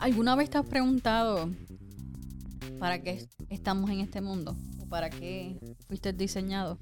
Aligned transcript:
¿Alguna 0.00 0.34
vez 0.34 0.48
te 0.48 0.56
has 0.56 0.64
preguntado 0.64 1.50
para 2.78 3.02
qué 3.02 3.28
estamos 3.50 3.90
en 3.90 4.00
este 4.00 4.22
mundo? 4.22 4.56
¿O 4.80 4.86
para 4.86 5.10
qué 5.10 5.60
fuiste 5.88 6.14
diseñado? 6.14 6.78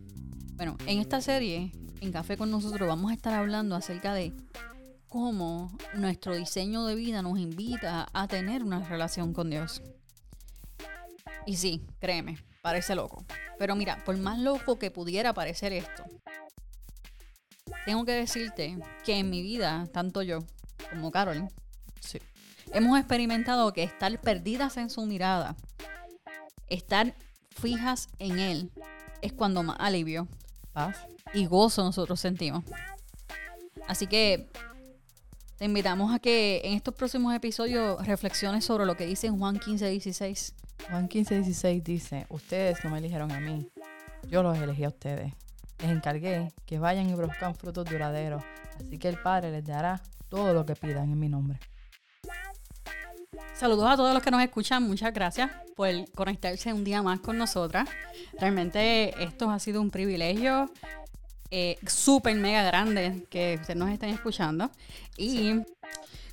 Bueno, 0.54 0.76
en 0.86 1.00
esta 1.00 1.20
serie, 1.20 1.72
en 2.00 2.12
Café 2.12 2.36
con 2.36 2.48
nosotros, 2.48 2.88
vamos 2.88 3.10
a 3.10 3.14
estar 3.14 3.34
hablando 3.34 3.74
acerca 3.74 4.14
de 4.14 4.32
cómo 5.08 5.76
nuestro 5.96 6.36
diseño 6.36 6.84
de 6.84 6.94
vida 6.94 7.20
nos 7.20 7.40
invita 7.40 8.06
a 8.12 8.28
tener 8.28 8.62
una 8.62 8.88
relación 8.88 9.32
con 9.32 9.50
Dios. 9.50 9.82
Y 11.44 11.56
sí, 11.56 11.84
créeme, 11.98 12.38
parece 12.62 12.94
loco. 12.94 13.24
Pero 13.58 13.74
mira, 13.74 14.04
por 14.04 14.16
más 14.16 14.38
loco 14.38 14.78
que 14.78 14.92
pudiera 14.92 15.34
parecer 15.34 15.72
esto, 15.72 16.04
tengo 17.84 18.04
que 18.04 18.12
decirte 18.12 18.78
que 19.04 19.18
en 19.18 19.28
mi 19.28 19.42
vida, 19.42 19.88
tanto 19.92 20.22
yo 20.22 20.38
como 20.92 21.10
Carol, 21.10 21.48
sí, 22.00 22.20
hemos 22.72 22.98
experimentado 22.98 23.72
que 23.72 23.82
estar 23.82 24.20
perdidas 24.20 24.76
en 24.76 24.90
su 24.90 25.04
mirada, 25.06 25.56
estar 26.68 27.14
fijas 27.50 28.08
en 28.18 28.38
Él, 28.38 28.70
es 29.22 29.32
cuando 29.32 29.62
más 29.62 29.76
alivio, 29.80 30.28
paz 30.72 30.96
y 31.34 31.46
gozo 31.46 31.82
nosotros 31.84 32.20
sentimos. 32.20 32.64
Así 33.86 34.06
que 34.06 34.48
te 35.56 35.64
invitamos 35.64 36.14
a 36.14 36.18
que 36.18 36.60
en 36.64 36.74
estos 36.74 36.94
próximos 36.94 37.34
episodios 37.34 38.06
reflexiones 38.06 38.64
sobre 38.64 38.86
lo 38.86 38.96
que 38.96 39.06
dice 39.06 39.28
Juan 39.28 39.58
15, 39.58 39.90
16. 39.90 40.54
Juan 40.90 41.08
15, 41.08 41.34
16 41.36 41.84
dice, 41.84 42.26
ustedes 42.28 42.84
no 42.84 42.90
me 42.90 42.98
eligieron 42.98 43.32
a 43.32 43.40
mí, 43.40 43.68
yo 44.28 44.42
los 44.42 44.56
elegí 44.58 44.84
a 44.84 44.88
ustedes. 44.88 45.32
Les 45.80 45.90
encargué 45.90 46.52
que 46.66 46.78
vayan 46.78 47.08
y 47.08 47.14
produzcan 47.14 47.54
frutos 47.54 47.84
duraderos, 47.86 48.42
así 48.78 48.98
que 48.98 49.08
el 49.08 49.20
Padre 49.20 49.50
les 49.50 49.64
dará 49.64 50.02
todo 50.28 50.52
lo 50.52 50.66
que 50.66 50.74
pidan 50.76 51.10
en 51.10 51.18
mi 51.18 51.28
nombre. 51.28 51.58
Saludos 53.58 53.90
a 53.90 53.96
todos 53.96 54.14
los 54.14 54.22
que 54.22 54.30
nos 54.30 54.40
escuchan. 54.40 54.84
Muchas 54.84 55.12
gracias 55.12 55.50
por 55.74 55.88
conectarse 56.12 56.72
un 56.72 56.84
día 56.84 57.02
más 57.02 57.18
con 57.18 57.36
nosotras. 57.36 57.88
Realmente 58.38 59.20
esto 59.20 59.50
ha 59.50 59.58
sido 59.58 59.80
un 59.80 59.90
privilegio 59.90 60.70
eh, 61.50 61.76
súper 61.84 62.36
mega 62.36 62.62
grande 62.62 63.26
que 63.28 63.58
ustedes 63.60 63.76
nos 63.76 63.90
estén 63.90 64.10
escuchando. 64.10 64.70
Y 65.16 65.54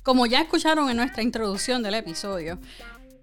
como 0.04 0.26
ya 0.26 0.40
escucharon 0.40 0.88
en 0.88 0.98
nuestra 0.98 1.24
introducción 1.24 1.82
del 1.82 1.94
episodio, 1.94 2.60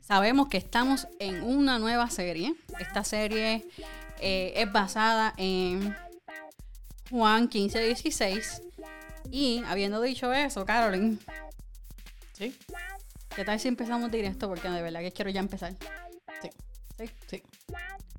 sabemos 0.02 0.50
que 0.50 0.58
estamos 0.58 1.08
en 1.19 1.41
una 1.41 1.80
nueva 1.80 2.09
serie. 2.09 2.56
Esta 2.80 3.06
serie 3.06 3.66
eh, 4.19 4.52
es 4.58 4.69
basada 4.69 5.33
en 5.38 5.95
Juan 7.09 7.47
15, 7.47 7.80
16. 7.80 8.63
Y 9.31 9.63
habiendo 9.66 10.02
dicho 10.02 10.33
eso, 10.33 10.66
Carolyn. 10.66 11.22
¿Sí? 12.33 12.53
¿Qué 13.36 13.44
tal 13.44 13.59
si 13.59 13.67
empezamos 13.67 14.12
directo? 14.12 14.48
Porque 14.48 14.70
de 14.70 14.81
verdad 14.81 15.00
que 15.00 15.12
quiero 15.12 15.31
ya 15.31 15.39
empezar. 15.39 15.76
Sí. 16.42 16.50
¿Sí? 16.98 17.09
Sí. 17.28 17.44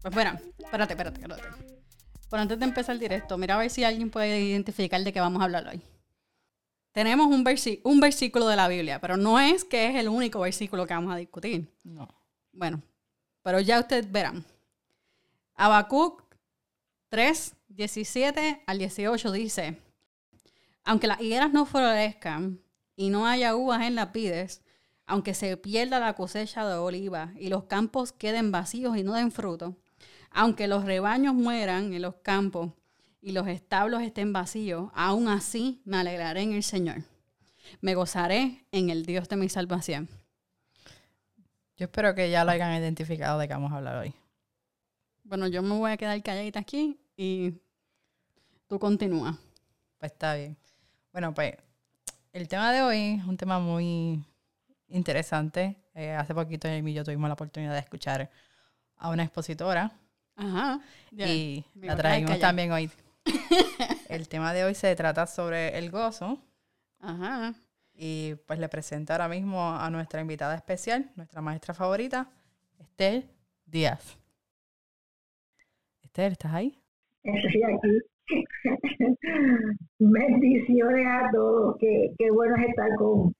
Pues 0.02 0.12
bueno, 0.12 0.38
espérate, 0.58 0.94
espérate, 0.94 1.20
espérate. 1.20 1.42
Pero 2.28 2.42
antes 2.42 2.58
de 2.58 2.64
empezar 2.64 2.94
el 2.94 3.00
directo, 3.00 3.38
mira 3.38 3.54
a 3.54 3.58
ver 3.58 3.70
si 3.70 3.84
alguien 3.84 4.10
puede 4.10 4.40
identificar 4.40 5.00
de 5.02 5.12
qué 5.12 5.20
vamos 5.20 5.40
a 5.40 5.44
hablar 5.44 5.68
hoy. 5.68 5.80
Tenemos 6.90 7.28
un, 7.28 7.44
un 7.84 8.00
versículo 8.00 8.48
de 8.48 8.56
la 8.56 8.66
Biblia, 8.66 9.00
pero 9.00 9.16
no 9.16 9.38
es 9.38 9.64
que 9.64 9.88
es 9.88 9.96
el 9.96 10.08
único 10.08 10.40
versículo 10.40 10.86
que 10.86 10.94
vamos 10.94 11.14
a 11.14 11.16
discutir. 11.16 11.72
No. 11.84 12.08
Bueno, 12.52 12.82
pero 13.42 13.60
ya 13.60 13.78
ustedes 13.78 14.10
verán. 14.10 14.44
Habacuc 15.54 16.24
3, 17.08 17.54
17 17.68 18.64
al 18.66 18.78
18 18.78 19.30
dice, 19.30 19.78
aunque 20.82 21.06
las 21.06 21.20
higueras 21.20 21.52
no 21.52 21.66
florezcan 21.66 22.60
y 22.96 23.10
no 23.10 23.26
haya 23.26 23.54
uvas 23.54 23.82
en 23.82 23.94
las 23.94 24.12
vides, 24.12 24.63
aunque 25.06 25.34
se 25.34 25.56
pierda 25.56 26.00
la 26.00 26.14
cosecha 26.14 26.66
de 26.66 26.74
oliva 26.76 27.32
y 27.38 27.48
los 27.48 27.64
campos 27.64 28.12
queden 28.12 28.52
vacíos 28.52 28.96
y 28.96 29.02
no 29.02 29.14
den 29.14 29.30
fruto, 29.30 29.76
aunque 30.30 30.66
los 30.66 30.84
rebaños 30.84 31.34
mueran 31.34 31.92
en 31.92 32.02
los 32.02 32.16
campos 32.16 32.72
y 33.20 33.32
los 33.32 33.46
establos 33.46 34.02
estén 34.02 34.32
vacíos, 34.32 34.90
aún 34.94 35.28
así 35.28 35.80
me 35.84 35.98
alegraré 35.98 36.42
en 36.42 36.52
el 36.52 36.62
Señor. 36.62 37.02
Me 37.80 37.94
gozaré 37.94 38.66
en 38.72 38.90
el 38.90 39.06
Dios 39.06 39.28
de 39.28 39.36
mi 39.36 39.48
salvación. 39.48 40.08
Yo 41.76 41.86
espero 41.86 42.14
que 42.14 42.30
ya 42.30 42.44
lo 42.44 42.50
hayan 42.50 42.80
identificado 42.80 43.38
de 43.38 43.48
qué 43.48 43.54
vamos 43.54 43.72
a 43.72 43.76
hablar 43.76 43.96
hoy. 43.96 44.14
Bueno, 45.24 45.48
yo 45.48 45.62
me 45.62 45.76
voy 45.76 45.90
a 45.90 45.96
quedar 45.96 46.22
calladita 46.22 46.60
aquí 46.60 46.98
y 47.16 47.54
tú 48.68 48.78
continúa. 48.78 49.38
Pues 49.98 50.12
está 50.12 50.34
bien. 50.34 50.56
Bueno, 51.12 51.32
pues 51.32 51.54
el 52.32 52.48
tema 52.48 52.72
de 52.72 52.82
hoy 52.82 53.18
es 53.18 53.24
un 53.24 53.36
tema 53.36 53.58
muy 53.58 54.22
interesante. 54.94 55.76
Eh, 55.94 56.12
hace 56.12 56.34
poquito 56.34 56.68
Amy 56.68 56.92
y 56.92 56.94
yo 56.94 57.04
tuvimos 57.04 57.28
la 57.28 57.34
oportunidad 57.34 57.72
de 57.72 57.80
escuchar 57.80 58.30
a 58.96 59.10
una 59.10 59.24
expositora. 59.24 59.92
Ajá. 60.36 60.80
y 61.12 61.64
la 61.76 61.94
traímos 61.94 62.38
también 62.40 62.72
hoy. 62.72 62.90
el 64.08 64.28
tema 64.28 64.52
de 64.52 64.64
hoy 64.64 64.74
se 64.74 64.94
trata 64.96 65.26
sobre 65.26 65.78
el 65.78 65.90
gozo. 65.90 66.38
Ajá. 67.00 67.54
Y 67.94 68.34
pues 68.46 68.58
le 68.58 68.68
presento 68.68 69.12
ahora 69.12 69.28
mismo 69.28 69.72
a 69.72 69.88
nuestra 69.90 70.20
invitada 70.20 70.56
especial, 70.56 71.10
nuestra 71.14 71.40
maestra 71.40 71.74
favorita, 71.74 72.28
Esther 72.80 73.24
Díaz. 73.66 74.18
Esther, 76.02 76.32
¿estás 76.32 76.52
ahí? 76.52 76.82
Estoy 77.22 77.62
aquí. 77.62 78.00
Bendiciones 79.98 81.06
a 81.06 81.30
todos. 81.32 81.76
Qué, 81.78 82.12
qué 82.18 82.30
bueno 82.32 82.56
es 82.56 82.68
estar 82.68 82.88
con, 82.96 83.32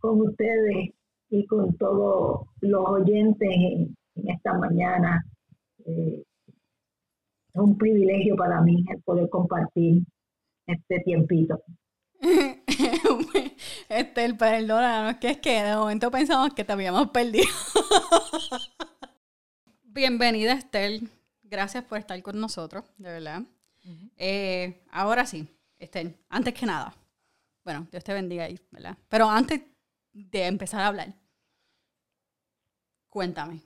con 0.00 0.20
ustedes 0.22 0.94
y 1.30 1.46
con 1.46 1.76
todos 1.76 2.46
los 2.60 2.88
oyentes 2.88 3.48
en, 3.50 3.94
esta 4.26 4.52
mañana. 4.54 5.24
Eh, 5.84 6.24
es 7.54 7.60
un 7.60 7.78
privilegio 7.78 8.36
para 8.36 8.60
mí 8.60 8.84
el 8.88 9.00
poder 9.02 9.28
compartir 9.28 10.02
este 10.66 11.00
tiempito. 11.00 11.62
Estel, 13.88 14.36
perdónanos, 14.36 15.16
que 15.16 15.30
es 15.30 15.38
que 15.38 15.62
de 15.62 15.76
momento 15.76 16.10
pensamos 16.10 16.52
que 16.52 16.64
te 16.64 16.72
habíamos 16.72 17.10
perdido. 17.10 17.44
Bienvenida, 19.84 20.54
Estel. 20.54 21.08
Gracias 21.44 21.84
por 21.84 21.98
estar 21.98 22.20
con 22.22 22.40
nosotros, 22.40 22.84
de 22.98 23.10
verdad. 23.10 23.42
Eh, 24.16 24.82
ahora 24.90 25.24
sí, 25.24 25.48
Estel, 25.78 26.14
antes 26.28 26.52
que 26.52 26.66
nada, 26.66 26.92
bueno, 27.64 27.86
Dios 27.90 28.04
te 28.04 28.12
bendiga 28.12 28.44
ahí, 28.44 28.58
¿verdad? 28.70 28.98
Pero 29.08 29.30
antes 29.30 29.62
de 30.30 30.46
empezar 30.46 30.80
a 30.80 30.88
hablar, 30.88 31.14
cuéntame, 33.08 33.62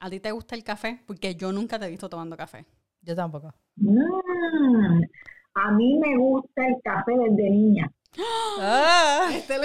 ¿a 0.00 0.10
ti 0.10 0.20
te 0.20 0.32
gusta 0.32 0.54
el 0.54 0.64
café? 0.64 1.02
Porque 1.06 1.34
yo 1.34 1.52
nunca 1.52 1.78
te 1.78 1.86
he 1.86 1.90
visto 1.90 2.08
tomando 2.08 2.36
café. 2.36 2.64
Yo 3.02 3.14
tampoco. 3.14 3.54
Mm, 3.76 5.02
a 5.54 5.70
mí 5.72 5.98
me 5.98 6.16
gusta 6.16 6.66
el 6.66 6.76
café 6.82 7.12
desde 7.12 7.50
niña. 7.50 7.90
¡Ah! 8.60 9.28
Este 9.32 9.58
lo 9.58 9.64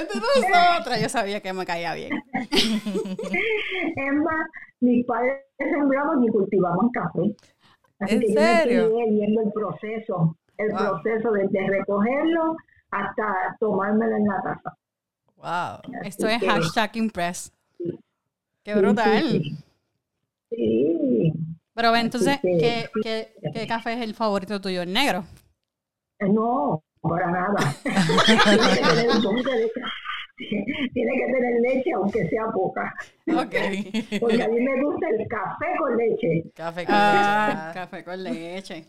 otra. 0.79 0.99
Yo 0.99 1.09
sabía 1.09 1.39
que 1.41 1.53
me 1.53 1.65
caía 1.65 1.93
bien. 1.95 2.11
es 2.33 4.13
más, 4.13 4.47
mis 4.81 5.05
padres 5.05 5.45
sembramos 5.57 6.25
y 6.25 6.27
cultivamos 6.29 6.91
café. 6.93 7.35
Así 7.99 8.15
¿En 8.15 8.21
que 8.21 8.33
serio? 8.33 8.89
Yo 8.89 8.97
me 8.97 9.09
viendo 9.11 9.41
el 9.41 9.51
proceso, 9.51 10.37
el 10.57 10.69
proceso 10.69 11.31
desde 11.31 11.67
recogerlo 11.67 12.55
hasta 12.91 13.55
tomármelo 13.59 14.17
en 14.17 14.27
la 14.27 14.41
taza. 14.41 14.77
Wow. 15.41 15.81
Esto 16.03 16.27
es 16.27 16.39
hashtag 16.41 16.95
impress. 16.97 17.51
Qué 18.63 18.75
brutal. 18.75 19.41
Sí. 20.49 21.33
Pero 21.73 21.95
entonces, 21.95 22.39
¿qué, 22.41 22.89
qué, 23.01 23.33
qué 23.53 23.67
café 23.67 23.93
es 23.93 24.01
el 24.01 24.13
favorito 24.13 24.61
tuyo? 24.61 24.83
¿El 24.83 24.93
negro? 24.93 25.23
Eh, 26.19 26.29
no, 26.29 26.83
para 27.01 27.31
nada. 27.31 27.75
tiene, 30.93 31.11
que 31.15 31.25
tener 31.25 31.61
leche, 31.61 31.91
aunque 31.93 32.27
sea 32.29 32.45
poca. 32.53 32.93
Ok. 33.27 33.55
Porque 34.19 34.43
a 34.43 34.47
mí 34.47 34.59
me 34.59 34.83
gusta 34.83 35.07
el 35.09 35.27
café 35.27 35.65
con 35.79 35.97
leche. 35.97 36.51
Café 36.53 36.85
con 36.85 36.95
ah, 36.95 37.47
leche. 37.47 37.79
Café 37.79 38.03
con 38.03 38.23
leche. 38.23 38.85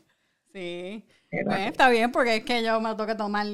Sí. 0.53 1.05
Bueno, 1.31 1.55
está 1.55 1.89
bien, 1.89 2.13
porque 2.13 2.37
es 2.37 2.45
que 2.45 2.63
yo 2.63 2.79
me 2.81 2.95
toca 2.95 3.17
tomar 3.17 3.47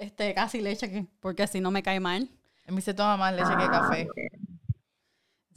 este, 0.00 0.32
casi 0.32 0.62
leche, 0.62 1.06
porque 1.20 1.42
así 1.42 1.60
no 1.60 1.70
me 1.70 1.82
cae 1.82 2.00
mal. 2.00 2.30
A 2.66 2.72
mí 2.72 2.80
se 2.80 2.94
toma 2.94 3.16
más 3.16 3.34
leche 3.34 3.48
que 3.56 3.64
ah, 3.64 3.70
café. 3.70 4.08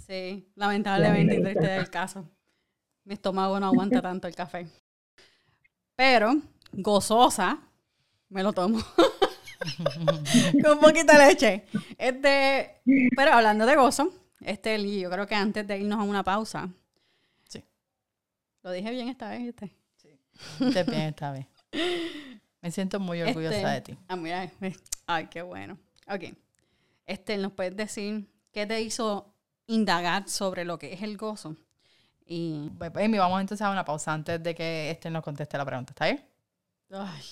Sí, 0.06 0.52
lamentablemente 0.56 1.38
este 1.38 1.76
es 1.76 1.82
el 1.82 1.90
caso. 1.90 2.30
Mi 3.04 3.14
estómago 3.14 3.60
no 3.60 3.68
aguanta 3.68 4.02
tanto 4.02 4.28
el 4.28 4.36
café. 4.36 4.68
Pero, 5.96 6.36
gozosa, 6.72 7.60
me 8.30 8.44
lo 8.44 8.54
tomo. 8.54 8.80
Con 10.64 10.80
poquita 10.80 11.18
leche. 11.28 11.66
Este, 11.98 12.82
pero 13.16 13.34
hablando 13.34 13.66
de 13.66 13.76
gozo, 13.76 14.14
este, 14.42 15.00
yo 15.00 15.10
creo 15.10 15.26
que 15.28 15.36
antes 15.36 15.68
de 15.68 15.80
irnos 15.80 16.00
a 16.00 16.04
una 16.04 16.24
pausa. 16.24 16.70
Sí. 17.48 17.64
Lo 18.62 18.72
dije 18.72 18.92
bien 18.92 19.10
esta 19.10 19.30
vez, 19.30 19.50
este. 19.50 19.76
Sí. 19.98 20.20
Lo 20.60 20.86
bien 20.86 21.02
esta 21.02 21.32
vez. 21.32 21.48
Me 22.62 22.72
siento 22.72 23.00
muy 23.00 23.22
orgullosa 23.22 23.56
este, 23.56 23.92
de 23.92 23.98
ti. 23.98 24.04
Ah, 24.08 24.16
mira, 24.16 24.50
ay, 25.08 25.28
qué 25.28 25.42
bueno. 25.42 25.78
Ok. 26.08 26.36
Este, 27.10 27.38
¿nos 27.38 27.54
puedes 27.54 27.76
decir 27.76 28.30
¿qué 28.52 28.68
te 28.68 28.80
hizo 28.82 29.34
indagar 29.66 30.30
sobre 30.30 30.64
lo 30.64 30.78
que 30.78 30.94
es 30.94 31.02
el 31.02 31.18
gozo? 31.18 31.56
Y, 32.24 32.70
Pues, 32.78 32.92
Amy, 32.98 33.18
vamos 33.18 33.42
entonces 33.42 33.66
a 33.66 33.72
una 33.72 33.84
pausa 33.84 34.14
antes 34.14 34.44
de 34.44 34.54
que 34.54 34.92
este 34.92 35.10
nos 35.10 35.24
conteste 35.24 35.58
la 35.58 35.66
pregunta, 35.66 35.92
¿está 35.94 36.06
bien? 36.06 36.24
ay, 36.92 37.24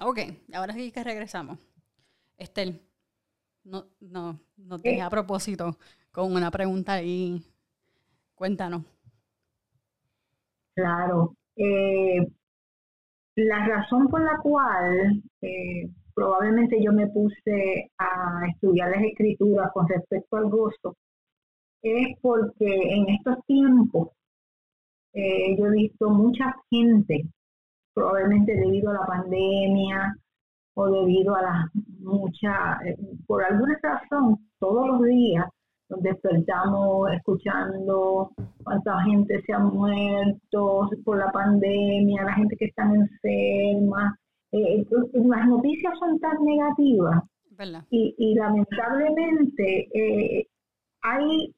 Ok, 0.00 0.18
ahora 0.54 0.74
sí 0.74 0.90
que 0.90 1.04
regresamos. 1.04 1.58
Estel, 2.36 2.82
no, 3.62 3.86
no, 4.00 4.40
no 4.56 4.78
te 4.78 4.96
Eh. 4.96 5.00
a 5.00 5.08
propósito 5.08 5.78
con 6.10 6.32
una 6.34 6.50
pregunta 6.50 7.00
y 7.02 7.42
cuéntanos. 8.34 8.82
Claro. 10.74 11.34
Eh, 11.56 12.26
la 13.36 13.66
razón 13.66 14.08
por 14.08 14.22
la 14.22 14.38
cual 14.38 15.22
eh, 15.40 15.88
probablemente 16.14 16.82
yo 16.82 16.92
me 16.92 17.08
puse 17.08 17.90
a 17.98 18.46
estudiar 18.48 18.90
las 18.90 19.02
escrituras 19.02 19.70
con 19.72 19.88
respecto 19.88 20.36
al 20.36 20.48
gozo 20.50 20.96
es 21.82 22.16
porque 22.22 22.66
en 22.66 23.08
estos 23.10 23.44
tiempos 23.46 24.10
eh, 25.12 25.56
yo 25.58 25.66
he 25.66 25.70
visto 25.70 26.10
mucha 26.10 26.54
gente, 26.70 27.24
probablemente 27.92 28.56
debido 28.56 28.90
a 28.90 28.94
la 28.94 29.06
pandemia 29.06 30.16
o 30.74 30.90
debido 30.90 31.36
a 31.36 31.42
la 31.42 31.70
mucha, 32.00 32.78
eh, 32.84 32.96
por 33.26 33.44
alguna 33.44 33.78
razón, 33.82 34.38
todos 34.58 34.88
los 34.88 35.02
días 35.02 35.44
nos 35.90 36.02
despertamos 36.02 37.10
escuchando 37.12 38.30
cuánta 38.62 39.02
gente 39.04 39.42
se 39.42 39.52
ha 39.52 39.58
muerto 39.58 40.88
por 41.04 41.18
la 41.18 41.30
pandemia, 41.30 42.24
la 42.24 42.34
gente 42.34 42.56
que 42.56 42.66
está 42.66 42.84
enferma. 42.84 44.16
Eh, 44.52 44.76
entonces, 44.78 45.24
las 45.26 45.46
noticias 45.48 45.92
son 45.98 46.18
tan 46.20 46.36
negativas 46.44 47.22
y, 47.90 48.14
y 48.18 48.34
lamentablemente 48.34 49.88
eh, 49.94 50.46
hay 51.02 51.52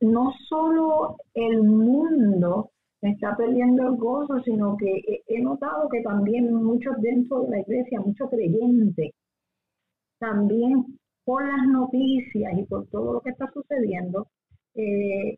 no 0.00 0.32
solo 0.48 1.16
el 1.34 1.62
mundo 1.62 2.70
está 3.02 3.36
perdiendo 3.36 3.88
el 3.88 3.96
gozo, 3.96 4.40
sino 4.44 4.76
que 4.76 4.90
he- 4.90 5.22
he 5.28 5.40
notado 5.42 5.88
que 5.88 6.02
también 6.02 6.52
muchos 6.52 6.94
dentro 7.00 7.42
de 7.42 7.50
la 7.50 7.60
iglesia, 7.60 8.00
muchos 8.00 8.28
creyentes, 8.30 9.12
también 10.18 10.84
por 11.26 11.44
las 11.44 11.66
noticias 11.66 12.56
y 12.56 12.62
por 12.66 12.86
todo 12.86 13.14
lo 13.14 13.20
que 13.20 13.30
está 13.30 13.50
sucediendo, 13.52 14.28
eh, 14.76 15.36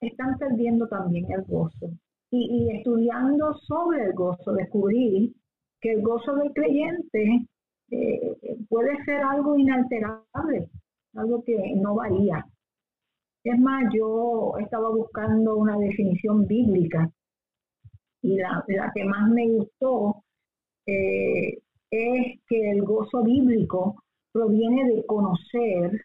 están 0.00 0.38
perdiendo 0.38 0.88
también 0.88 1.30
el 1.30 1.42
gozo. 1.44 1.90
Y, 2.30 2.70
estudiando 2.74 3.54
sobre 3.58 4.04
el 4.04 4.14
gozo, 4.14 4.52
descubrí 4.52 5.34
que 5.80 5.92
el 5.92 6.02
gozo 6.02 6.34
del 6.36 6.52
creyente 6.52 7.46
eh, 7.90 8.36
puede 8.68 8.96
ser 9.04 9.22
algo 9.22 9.56
inalterable, 9.56 10.70
algo 11.14 11.44
que 11.44 11.74
no 11.76 11.94
varía. 11.94 12.46
Es 13.44 13.58
más, 13.60 13.84
yo 13.94 14.54
estaba 14.58 14.88
buscando 14.88 15.56
una 15.56 15.76
definición 15.76 16.46
bíblica 16.46 17.10
y 18.22 18.36
la, 18.38 18.64
la 18.68 18.90
que 18.94 19.04
más 19.04 19.30
me 19.30 19.46
gustó 19.48 20.24
eh, 20.86 21.58
es 21.90 22.40
que 22.48 22.70
el 22.70 22.82
gozo 22.82 23.22
bíblico 23.22 24.02
proviene 24.40 24.84
de 24.90 25.06
conocer, 25.06 26.04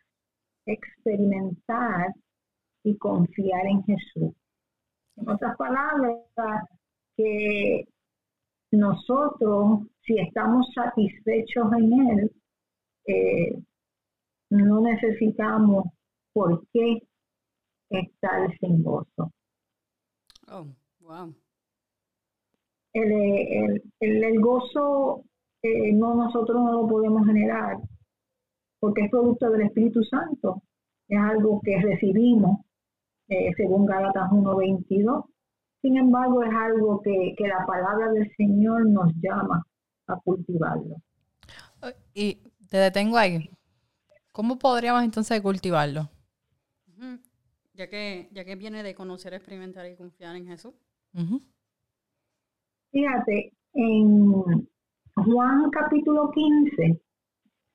experimentar 0.66 2.14
y 2.82 2.96
confiar 2.98 3.66
en 3.66 3.84
Jesús. 3.84 4.34
En 5.18 5.30
otras 5.30 5.58
palabras, 5.58 6.24
que 7.18 7.84
nosotros, 8.72 9.82
si 10.06 10.18
estamos 10.18 10.66
satisfechos 10.74 11.74
en 11.74 12.10
Él, 12.10 12.32
eh, 13.08 13.62
no 14.50 14.80
necesitamos 14.80 15.88
por 16.32 16.66
qué 16.72 17.02
estar 17.90 18.58
sin 18.60 18.82
gozo. 18.82 19.30
Oh, 20.48 20.68
wow. 21.02 21.36
El, 22.94 23.12
el- 23.12 23.84
el- 24.00 24.24
el 24.24 24.40
gozo 24.40 25.26
eh, 25.64 25.92
no 25.92 26.16
nosotros 26.16 26.58
no 26.64 26.72
lo 26.72 26.88
podemos 26.88 27.26
generar 27.28 27.78
porque 28.82 29.04
es 29.04 29.12
producto 29.12 29.50
del 29.52 29.62
Espíritu 29.62 30.04
Santo. 30.04 30.64
Es 31.08 31.20
algo 31.20 31.62
que 31.64 31.80
recibimos 31.80 32.66
eh, 33.30 33.52
según 33.56 33.86
Gálatas 33.86 34.30
1.22. 34.32 35.26
Sin 35.82 35.98
embargo, 35.98 36.44
es 36.44 36.54
algo 36.54 37.00
que, 37.02 37.36
que 37.38 37.48
la 37.48 37.64
palabra 37.66 38.12
del 38.12 38.30
Señor 38.36 38.88
nos 38.90 39.14
llama 39.22 39.64
a 40.08 40.16
cultivarlo. 40.18 40.96
Y 42.14 42.40
te 42.70 42.78
detengo 42.78 43.18
ahí. 43.18 43.50
¿Cómo 44.32 44.58
podríamos 44.58 45.04
entonces 45.04 45.40
cultivarlo? 45.42 46.10
Ya 47.74 47.88
que, 47.88 48.30
ya 48.32 48.44
que 48.46 48.56
viene 48.56 48.84
de 48.84 48.96
conocer, 48.96 49.34
experimentar 49.34 49.86
y 49.86 49.96
confiar 49.96 50.36
en 50.36 50.48
Jesús. 50.48 50.74
Fíjate, 52.92 53.54
en 53.74 54.68
Juan 55.16 55.70
capítulo 55.72 56.32
15, 56.32 57.02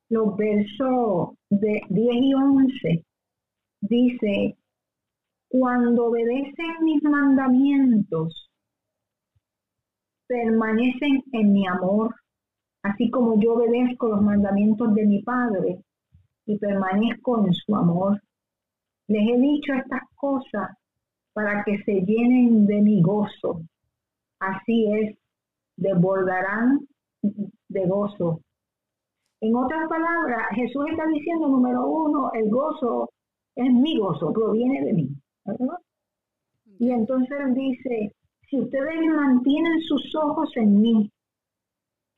los 0.08 0.37
versos 0.37 1.31
de 1.50 1.81
10 1.88 2.14
y 2.17 2.35
11, 2.35 3.05
dice, 3.81 4.56
cuando 5.49 6.06
obedecen 6.06 6.85
mis 6.85 7.03
mandamientos, 7.03 8.50
permanecen 10.26 11.23
en 11.32 11.53
mi 11.53 11.67
amor, 11.67 12.14
así 12.82 13.11
como 13.11 13.41
yo 13.41 13.55
obedezco 13.55 14.08
los 14.08 14.23
mandamientos 14.23 14.94
de 14.94 15.06
mi 15.06 15.23
Padre 15.23 15.82
y 16.47 16.58
permanezco 16.58 17.47
en 17.47 17.53
su 17.53 17.75
amor. 17.75 18.20
Les 19.08 19.29
he 19.29 19.38
dicho 19.38 19.73
estas 19.75 20.03
cosas 20.14 20.76
para 21.32 21.62
que 21.64 21.82
se 21.85 22.00
llenen 22.00 22.67
de 22.67 22.81
mi 22.81 23.03
gozo. 23.03 23.61
Así 24.38 24.87
es, 24.93 25.17
desbordarán 25.76 26.87
de 27.23 27.87
gozo. 27.87 28.41
En 29.40 29.54
otras 29.54 29.88
palabras, 29.88 30.48
Jesús 30.54 30.84
está 30.90 31.06
diciendo, 31.06 31.48
número 31.48 31.86
uno, 31.86 32.30
el 32.32 32.48
gozo 32.48 33.10
es 33.54 33.72
mi 33.72 33.98
gozo, 33.98 34.32
proviene 34.32 34.84
de 34.84 34.92
mí. 34.92 35.08
¿verdad? 35.44 35.78
Y 36.78 36.90
entonces 36.90 37.54
dice, 37.54 38.12
si 38.48 38.60
ustedes 38.60 39.06
mantienen 39.14 39.80
sus 39.82 40.14
ojos 40.16 40.50
en 40.56 40.81
mí, 40.81 41.10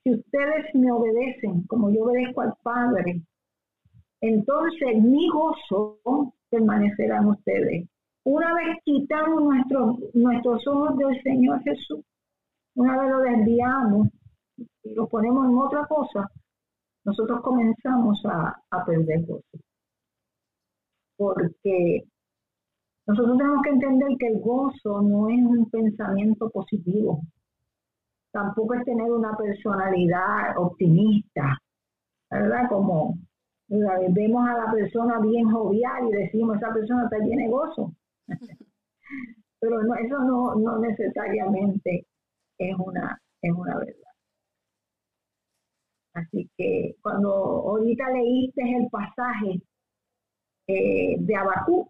si 0.03 0.13
ustedes 0.13 0.73
me 0.73 0.91
obedecen 0.91 1.63
como 1.67 1.89
yo 1.89 2.03
obedezco 2.03 2.41
al 2.41 2.53
Padre, 2.63 3.21
entonces 4.21 5.01
mi 5.01 5.29
gozo 5.29 5.99
permanecerá 6.49 7.17
en 7.17 7.27
ustedes. 7.27 7.89
Una 8.23 8.53
vez 8.53 8.77
quitamos 8.83 9.43
nuestros, 9.43 9.97
nuestros 10.13 10.67
ojos 10.67 10.97
del 10.97 11.21
Señor 11.23 11.61
Jesús, 11.63 12.03
una 12.75 12.97
vez 12.97 13.11
lo 13.11 13.19
desviamos 13.19 14.07
y 14.83 14.93
lo 14.93 15.07
ponemos 15.07 15.47
en 15.47 15.57
otra 15.57 15.85
cosa, 15.87 16.29
nosotros 17.05 17.41
comenzamos 17.41 18.21
a, 18.25 18.61
a 18.71 18.85
perder 18.85 19.25
gozo. 19.25 19.57
Porque 21.17 22.03
nosotros 23.07 23.37
tenemos 23.37 23.63
que 23.63 23.69
entender 23.71 24.09
que 24.19 24.27
el 24.27 24.39
gozo 24.39 25.01
no 25.01 25.29
es 25.29 25.43
un 25.43 25.69
pensamiento 25.69 26.49
positivo. 26.51 27.21
Tampoco 28.31 28.75
es 28.75 28.85
tener 28.85 29.11
una 29.11 29.35
personalidad 29.35 30.55
optimista, 30.57 31.57
¿verdad? 32.29 32.69
Como 32.69 33.17
vemos 33.67 34.47
a 34.47 34.65
la 34.65 34.71
persona 34.71 35.19
bien 35.19 35.49
jovial 35.49 36.07
y 36.07 36.11
decimos, 36.11 36.57
esa 36.57 36.73
persona 36.73 37.05
está 37.05 37.17
llena 37.17 37.43
de 37.43 37.49
gozo. 37.49 37.93
Pero 39.59 39.83
no, 39.83 39.95
eso 39.95 40.19
no, 40.19 40.55
no 40.55 40.79
necesariamente 40.79 42.05
es 42.59 42.77
una, 42.77 43.19
es 43.41 43.51
una 43.51 43.77
verdad. 43.77 44.08
Así 46.19 46.49
que 46.57 46.95
cuando 47.01 47.29
ahorita 47.31 48.09
leíste 48.11 48.61
el 48.61 48.89
pasaje 48.89 49.61
eh, 50.67 51.15
de 51.19 51.35
Abacú, 51.35 51.89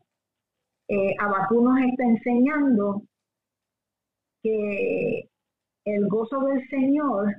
eh, 0.87 1.15
Abacú 1.19 1.61
nos 1.61 1.79
está 1.81 2.03
enseñando 2.03 3.03
que 4.41 5.29
el 5.85 6.07
gozo 6.07 6.39
del 6.41 6.67
Señor 6.69 7.35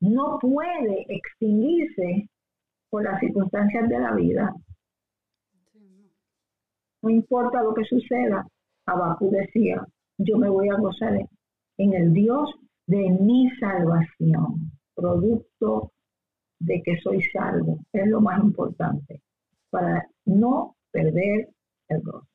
no 0.00 0.38
puede 0.40 1.06
extinguirse 1.08 2.28
por 2.90 3.04
las 3.04 3.20
circunstancias 3.20 3.88
de 3.88 3.98
la 3.98 4.14
vida. 4.14 4.54
No 7.02 7.10
importa 7.10 7.62
lo 7.62 7.74
que 7.74 7.84
suceda, 7.84 8.46
Abacú 8.86 9.30
decía, 9.30 9.86
yo 10.18 10.36
me 10.38 10.48
voy 10.48 10.68
a 10.68 10.76
gozar 10.76 11.14
en 11.78 11.94
el 11.94 12.12
Dios 12.12 12.50
de 12.86 13.10
mi 13.20 13.50
salvación, 13.58 14.72
producto 14.94 15.92
de 16.60 16.82
que 16.82 16.96
soy 17.00 17.20
salvo. 17.32 17.78
Es 17.92 18.06
lo 18.06 18.20
más 18.20 18.42
importante 18.42 19.20
para 19.70 20.06
no 20.26 20.76
perder 20.92 21.48
el 21.88 22.00
gozo. 22.02 22.26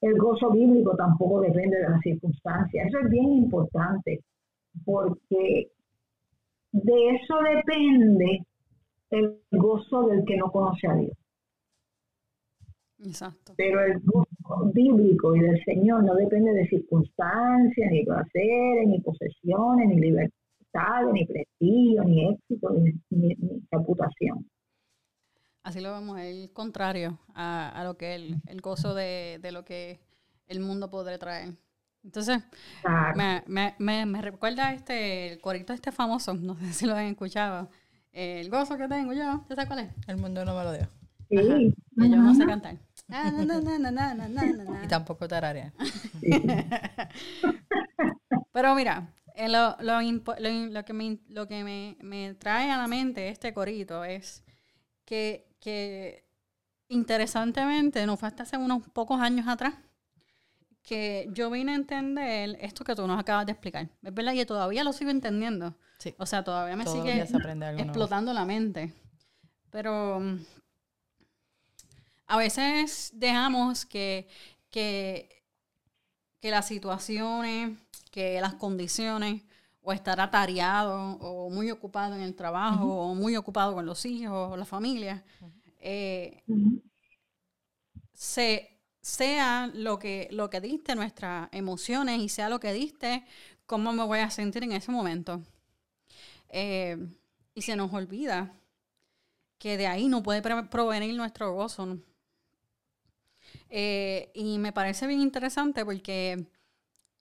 El 0.00 0.18
gozo 0.18 0.50
bíblico 0.50 0.96
tampoco 0.96 1.40
depende 1.40 1.78
de 1.78 1.88
las 1.88 2.00
circunstancias. 2.00 2.88
Eso 2.88 2.98
es 2.98 3.10
bien 3.10 3.32
importante 3.32 4.24
porque 4.84 5.70
de 6.72 7.08
eso 7.10 7.38
depende 7.54 8.44
el 9.10 9.38
gozo 9.52 10.08
del 10.08 10.24
que 10.24 10.36
no 10.36 10.50
conoce 10.50 10.88
a 10.88 10.94
Dios. 10.96 11.16
Exacto. 13.04 13.54
Pero 13.56 13.84
el 13.84 14.00
gozo 14.00 14.72
bíblico 14.72 15.36
y 15.36 15.40
del 15.40 15.62
Señor 15.64 16.04
no 16.04 16.14
depende 16.14 16.52
de 16.52 16.66
circunstancias, 16.68 17.90
ni 17.90 18.04
placeres, 18.04 18.88
ni 18.88 19.00
posesiones, 19.00 19.88
ni 19.88 20.00
ni 21.12 21.26
prestigio, 21.26 22.04
ni 22.04 22.30
éxito, 22.30 22.70
ni, 23.10 23.36
reputación. 23.70 24.48
Así 25.62 25.80
lo 25.80 25.92
vemos, 25.92 26.18
el 26.18 26.52
contrario 26.52 27.18
a, 27.34 27.82
lo 27.84 27.96
que 27.96 28.14
el, 28.14 28.36
el 28.46 28.60
gozo 28.60 28.94
de, 28.94 29.38
lo 29.52 29.64
que 29.64 30.00
el 30.48 30.60
mundo 30.60 30.90
podrá 30.90 31.18
traer. 31.18 31.54
Entonces, 32.02 32.42
me, 33.14 33.44
me, 33.78 34.06
me, 34.06 34.22
recuerda 34.22 34.72
este, 34.72 35.32
el 35.32 35.40
corito 35.40 35.72
este 35.72 35.92
famoso, 35.92 36.34
no 36.40 36.56
sé 36.56 36.72
si 36.72 36.86
lo 36.86 36.94
han 36.94 37.06
escuchado, 37.06 37.68
el 38.12 38.50
gozo 38.50 38.76
que 38.76 38.88
tengo 38.88 39.12
yo, 39.12 39.44
¿ya 39.48 39.54
sabes 39.54 39.66
cuál 39.66 39.78
es? 39.80 39.90
El 40.06 40.16
mundo 40.16 40.44
no 40.44 40.56
me 40.56 40.64
lo 40.64 40.72
dio. 40.72 40.88
Sí. 41.30 41.74
yo 41.96 42.16
no 42.16 42.34
sé 42.34 42.44
cantar. 42.44 42.76
y 44.84 44.88
tampoco 44.88 45.28
tararear. 45.28 45.72
Pero 48.52 48.74
mira, 48.74 49.08
eh, 49.34 49.48
lo, 49.48 49.76
lo, 49.80 50.00
lo, 50.00 50.84
que, 50.84 50.92
me, 50.92 51.18
lo 51.28 51.48
que 51.48 51.64
me, 51.64 51.96
me, 52.00 52.34
trae 52.34 52.70
a 52.70 52.76
la 52.76 52.88
mente 52.88 53.28
este 53.28 53.52
corito 53.52 54.04
es 54.04 54.42
que, 55.04 55.46
que 55.60 56.24
interesantemente, 56.88 58.04
no 58.06 58.16
fue 58.16 58.28
hasta 58.28 58.42
hace 58.42 58.56
unos 58.56 58.88
pocos 58.90 59.20
años 59.20 59.48
atrás, 59.48 59.74
que 60.82 61.28
yo 61.32 61.50
vine 61.50 61.72
a 61.72 61.76
entender 61.76 62.58
esto 62.60 62.84
que 62.84 62.94
tú 62.94 63.06
nos 63.06 63.18
acabas 63.18 63.46
de 63.46 63.52
explicar. 63.52 63.88
Es 64.02 64.14
verdad 64.14 64.34
que 64.34 64.46
todavía 64.46 64.84
lo 64.84 64.92
sigo 64.92 65.10
entendiendo. 65.10 65.74
O 66.18 66.26
sea, 66.26 66.42
todavía 66.42 66.76
me 66.76 66.86
sigue 66.86 67.20
explotando 67.78 68.32
la 68.32 68.44
mente. 68.44 68.92
Pero 69.70 70.20
a 72.26 72.36
veces 72.36 73.10
dejamos 73.14 73.86
que, 73.86 74.28
que, 74.70 75.44
que 76.40 76.50
las 76.50 76.66
situaciones, 76.66 77.78
que 78.12 78.40
las 78.40 78.54
condiciones, 78.54 79.42
o 79.82 79.92
estar 79.92 80.20
atareado, 80.20 81.16
o 81.18 81.50
muy 81.50 81.72
ocupado 81.72 82.14
en 82.14 82.20
el 82.20 82.36
trabajo, 82.36 82.84
o 82.84 83.14
muy 83.16 83.36
ocupado 83.36 83.74
con 83.74 83.84
los 83.84 84.04
hijos, 84.06 84.52
o 84.52 84.56
la 84.56 84.64
familia, 84.64 85.24
eh, 85.80 86.44
sea 88.12 89.66
lo 89.74 89.98
que, 89.98 90.28
lo 90.30 90.48
que 90.50 90.60
diste, 90.60 90.94
nuestras 90.94 91.48
emociones, 91.50 92.20
y 92.20 92.28
sea 92.28 92.48
lo 92.48 92.60
que 92.60 92.72
diste, 92.72 93.24
cómo 93.66 93.92
me 93.92 94.04
voy 94.04 94.20
a 94.20 94.30
sentir 94.30 94.62
en 94.62 94.72
ese 94.72 94.92
momento. 94.92 95.42
Eh, 96.50 96.96
y 97.54 97.62
se 97.62 97.74
nos 97.74 97.92
olvida 97.92 98.52
que 99.58 99.76
de 99.76 99.86
ahí 99.86 100.06
no 100.06 100.22
puede 100.22 100.42
provenir 100.42 101.14
nuestro 101.16 101.52
gozo. 101.54 101.98
Eh, 103.70 104.30
y 104.34 104.58
me 104.58 104.72
parece 104.72 105.06
bien 105.06 105.20
interesante 105.20 105.84
porque 105.84 106.46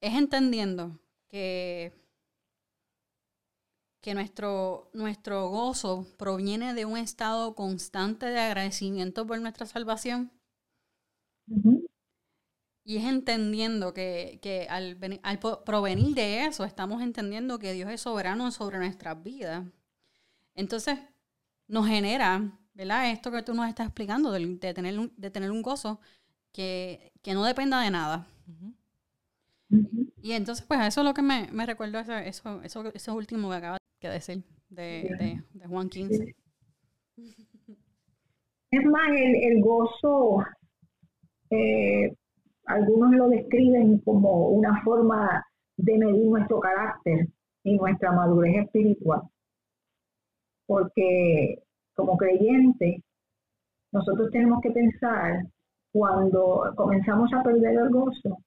es 0.01 0.15
entendiendo 0.15 0.99
que, 1.29 1.93
que 4.01 4.13
nuestro, 4.13 4.89
nuestro 4.93 5.49
gozo 5.49 6.07
proviene 6.17 6.73
de 6.73 6.85
un 6.85 6.97
estado 6.97 7.55
constante 7.55 8.25
de 8.25 8.39
agradecimiento 8.39 9.25
por 9.25 9.39
nuestra 9.39 9.65
salvación. 9.65 10.31
Y 12.83 12.97
es 12.97 13.05
entendiendo 13.05 13.93
que, 13.93 14.67
al, 14.69 14.97
al, 15.21 15.39
provenir 15.63 16.15
de 16.15 16.45
eso, 16.45 16.65
estamos 16.65 17.01
entendiendo 17.03 17.59
que 17.59 17.73
Dios 17.73 17.89
es 17.91 18.01
soberano 18.01 18.51
sobre 18.51 18.79
nuestras 18.79 19.21
vidas. 19.21 19.65
Entonces, 20.55 20.99
nos 21.67 21.87
genera, 21.87 22.59
¿verdad? 22.73 23.11
Esto 23.11 23.31
que 23.31 23.43
tú 23.43 23.53
nos 23.53 23.69
estás 23.69 23.87
explicando, 23.87 24.31
de, 24.31 24.57
tener, 24.73 24.99
un, 24.99 25.13
de 25.15 25.29
tener 25.29 25.51
un 25.51 25.61
gozo 25.61 26.01
que, 26.51 27.13
no 27.27 27.43
dependa 27.45 27.81
de 27.81 27.91
nada. 27.91 28.27
Y 30.21 30.33
entonces, 30.33 30.65
pues 30.67 30.79
eso 30.81 31.01
es 31.01 31.07
lo 31.07 31.13
que 31.13 31.21
me, 31.21 31.47
me 31.51 31.65
recuerdo, 31.65 31.99
eso, 31.99 32.61
eso, 32.61 32.91
eso, 32.93 33.15
último 33.15 33.49
que 33.49 33.55
acaba 33.55 33.77
de 34.01 34.09
decir 34.09 34.43
de, 34.69 35.41
Juan 35.67 35.89
15. 35.89 36.35
Es 38.71 38.85
más, 38.85 39.09
el, 39.09 39.35
el 39.43 39.61
gozo 39.61 40.43
eh, 41.49 42.15
algunos 42.65 43.11
lo 43.11 43.27
describen 43.27 43.99
como 43.99 44.49
una 44.49 44.81
forma 44.83 45.45
de 45.77 45.97
medir 45.97 46.25
nuestro 46.25 46.59
carácter 46.59 47.27
y 47.63 47.77
nuestra 47.77 48.11
madurez 48.11 48.65
espiritual. 48.65 49.21
Porque 50.65 51.63
como 51.93 52.17
creyentes, 52.17 53.01
nosotros 53.91 54.29
tenemos 54.31 54.61
que 54.61 54.71
pensar 54.71 55.45
cuando 55.91 56.73
comenzamos 56.77 57.29
a 57.33 57.43
perder 57.43 57.77
el 57.77 57.89
gozo, 57.89 58.37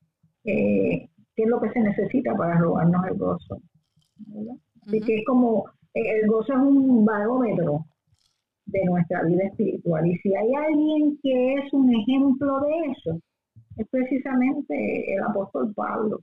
eh, 0.45 1.11
qué 1.37 1.43
es 1.45 1.49
lo 1.49 1.61
que 1.61 1.71
se 1.71 1.81
necesita 1.81 2.35
para 2.35 2.59
robarnos 2.59 3.07
el 3.07 3.19
gozo. 3.19 3.61
Así 4.87 5.01
que 5.01 5.17
es 5.17 5.27
como, 5.27 5.65
el 5.95 6.27
gozo 6.29 6.53
es 6.53 6.59
un 6.59 7.05
barómetro 7.05 7.85
de 8.67 8.85
nuestra 8.85 9.23
vida 9.25 9.45
espiritual. 9.45 10.07
Y 10.07 10.17
si 10.19 10.35
hay 10.35 10.55
alguien 10.55 11.19
que 11.23 11.55
es 11.55 11.73
un 11.73 11.95
ejemplo 11.95 12.61
de 12.61 12.93
eso, 12.93 13.21
es 13.77 13.89
precisamente 13.89 15.15
el 15.15 15.23
apóstol 15.23 15.73
Pablo. 15.75 16.21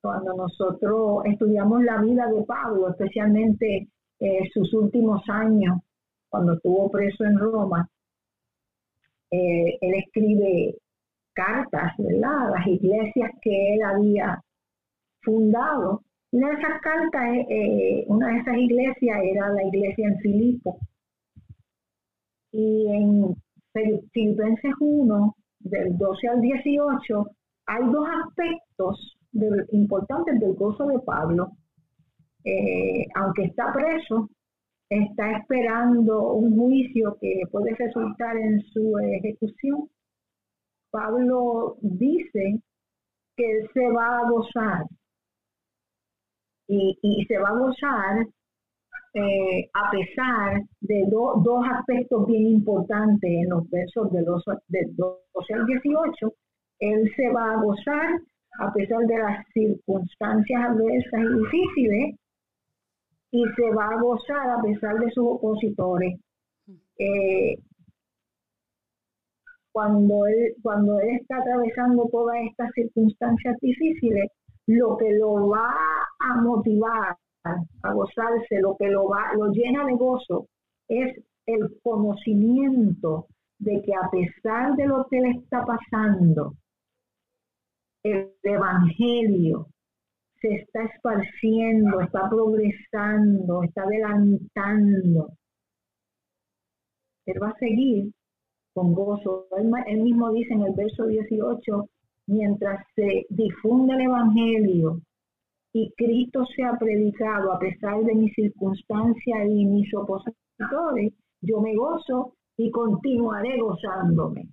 Cuando 0.00 0.34
nosotros 0.34 1.24
estudiamos 1.24 1.82
la 1.82 2.00
vida 2.00 2.26
de 2.28 2.42
Pablo, 2.44 2.90
especialmente 2.90 3.88
eh, 4.20 4.48
sus 4.52 4.72
últimos 4.74 5.22
años, 5.28 5.80
cuando 6.28 6.54
estuvo 6.54 6.90
preso 6.90 7.24
en 7.24 7.38
Roma, 7.38 7.88
eh, 9.30 9.78
él 9.80 9.94
escribe 9.94 10.76
cartas, 11.36 11.92
¿verdad? 11.98 12.50
Las 12.56 12.66
iglesias 12.66 13.30
que 13.42 13.74
él 13.74 13.82
había 13.82 14.42
fundado. 15.22 16.02
Una 16.32 16.48
de 16.48 16.54
esas 16.56 16.80
cartas, 16.80 17.22
eh, 17.48 18.04
una 18.08 18.28
de 18.28 18.38
esas 18.38 18.56
iglesias 18.56 19.18
era 19.22 19.48
la 19.50 19.62
iglesia 19.62 20.08
en 20.08 20.18
Filipo. 20.18 20.78
Y 22.52 22.86
en 22.88 23.36
Filipenses 24.12 24.72
1, 24.80 25.36
del 25.60 25.96
12 25.98 26.28
al 26.28 26.40
18, 26.40 27.26
hay 27.66 27.84
dos 27.90 28.08
aspectos 28.24 29.16
importantes 29.72 30.40
del 30.40 30.54
gozo 30.54 30.86
de 30.86 30.98
Pablo. 31.00 31.50
Eh, 32.44 33.06
aunque 33.14 33.44
está 33.44 33.72
preso, 33.72 34.30
está 34.88 35.38
esperando 35.38 36.32
un 36.32 36.56
juicio 36.56 37.16
que 37.20 37.42
puede 37.50 37.74
resultar 37.74 38.36
en 38.36 38.60
su 38.72 38.98
ejecución. 38.98 39.88
Pablo 40.90 41.76
dice 41.80 42.60
que 43.36 43.50
él 43.50 43.68
se 43.72 43.88
va 43.90 44.18
a 44.18 44.30
gozar. 44.30 44.84
Y, 46.68 47.24
se 47.28 47.38
va 47.38 47.50
a 47.50 47.58
gozar 47.58 48.26
eh, 49.14 49.70
a 49.72 49.90
pesar 49.90 50.60
de 50.80 51.04
dos 51.08 51.64
aspectos 51.70 52.26
bien 52.26 52.46
importantes 52.48 53.30
en 53.30 53.48
los 53.48 53.70
versos 53.70 54.10
de, 54.10 54.22
los, 54.22 54.44
de 54.68 54.80
12 54.96 55.54
al 55.54 55.66
18, 55.66 56.32
él 56.80 57.12
se 57.14 57.30
va 57.30 57.52
a 57.52 57.62
gozar 57.62 58.20
a 58.58 58.72
pesar 58.72 58.98
de 59.06 59.18
las 59.18 59.46
circunstancias 59.52 60.62
adversas 60.62 61.20
y 61.20 61.38
difíciles 61.38 62.14
y 63.30 63.44
se 63.54 63.70
va 63.74 63.88
a 63.88 64.00
gozar 64.00 64.50
a 64.50 64.62
pesar 64.62 64.98
de 64.98 65.10
sus 65.10 65.24
opositores. 65.24 66.18
Eh, 66.98 67.56
cuando, 69.76 70.26
él, 70.26 70.54
cuando 70.62 70.98
él 71.00 71.18
está 71.20 71.36
atravesando 71.36 72.08
todas 72.10 72.36
estas 72.48 72.70
circunstancias 72.72 73.58
difíciles, 73.60 74.30
lo 74.66 74.96
que 74.96 75.12
lo 75.18 75.50
va 75.50 75.70
a 76.18 76.40
motivar 76.40 77.14
a 77.44 77.92
gozarse, 77.92 78.58
lo 78.62 78.74
que 78.78 78.88
lo, 78.88 79.06
va, 79.06 79.34
lo 79.34 79.52
llena 79.52 79.84
de 79.84 79.92
gozo 79.92 80.46
es 80.88 81.22
el 81.44 81.78
conocimiento 81.82 83.26
de 83.58 83.82
que 83.82 83.92
a 83.94 84.08
pesar 84.10 84.76
de 84.76 84.86
lo 84.86 85.06
que 85.10 85.20
le 85.20 85.30
está 85.32 85.62
pasando, 85.66 86.54
el 88.02 88.32
Evangelio 88.44 89.66
se 90.40 90.54
está 90.54 90.84
esparciendo, 90.84 92.00
está 92.00 92.30
progresando, 92.30 93.62
está 93.62 93.82
adelantando. 93.82 95.32
Él 97.26 97.42
va 97.42 97.50
a 97.50 97.58
seguir 97.58 98.10
con 98.76 98.92
gozo. 98.92 99.46
Él, 99.56 99.72
él 99.86 100.02
mismo 100.02 100.30
dice 100.32 100.52
en 100.52 100.62
el 100.62 100.74
verso 100.74 101.06
18, 101.06 101.88
mientras 102.26 102.84
se 102.94 103.24
difunde 103.30 103.94
el 103.94 104.02
Evangelio, 104.02 105.00
y 105.72 105.90
Cristo 105.96 106.44
se 106.54 106.62
ha 106.62 106.78
predicado 106.78 107.52
a 107.52 107.58
pesar 107.58 108.02
de 108.02 108.14
mis 108.14 108.34
circunstancias 108.34 109.46
y 109.48 109.64
mis 109.64 109.92
opositores, 109.94 111.12
yo 111.40 111.60
me 111.60 111.74
gozo 111.74 112.34
y 112.58 112.70
continuaré 112.70 113.58
gozándome. 113.60 114.48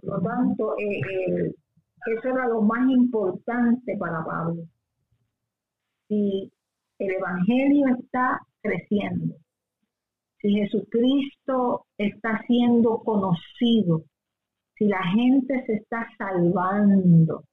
Por 0.00 0.14
lo 0.14 0.20
tanto, 0.20 0.74
eh, 0.78 1.00
eh, 1.00 1.54
eso 2.16 2.28
era 2.28 2.48
lo 2.48 2.62
más 2.62 2.88
importante 2.90 3.96
para 3.98 4.24
Pablo. 4.24 4.62
Si 6.08 6.50
el 6.98 7.10
Evangelio 7.10 7.86
está 7.98 8.40
creciendo, 8.62 9.36
si 10.40 10.52
Jesucristo 10.52 11.86
está 11.98 12.42
siendo 12.46 12.98
conocido, 12.98 14.04
si 14.76 14.86
la 14.86 15.02
gente 15.02 15.64
se 15.66 15.74
está 15.74 16.08
salvando, 16.16 17.44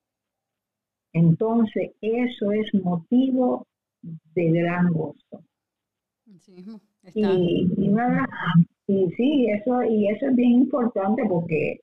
entonces 1.14 1.92
eso 2.02 2.52
es 2.52 2.74
motivo 2.76 3.68
de 4.02 4.52
gran 4.52 4.92
gozo. 4.94 5.44
y, 7.14 7.68
y, 8.88 9.10
sí, 9.18 9.48
eso, 9.50 9.84
y 9.84 10.08
eso 10.10 10.28
es 10.28 10.36
bien 10.36 10.52
importante 10.52 11.24
porque 11.28 11.80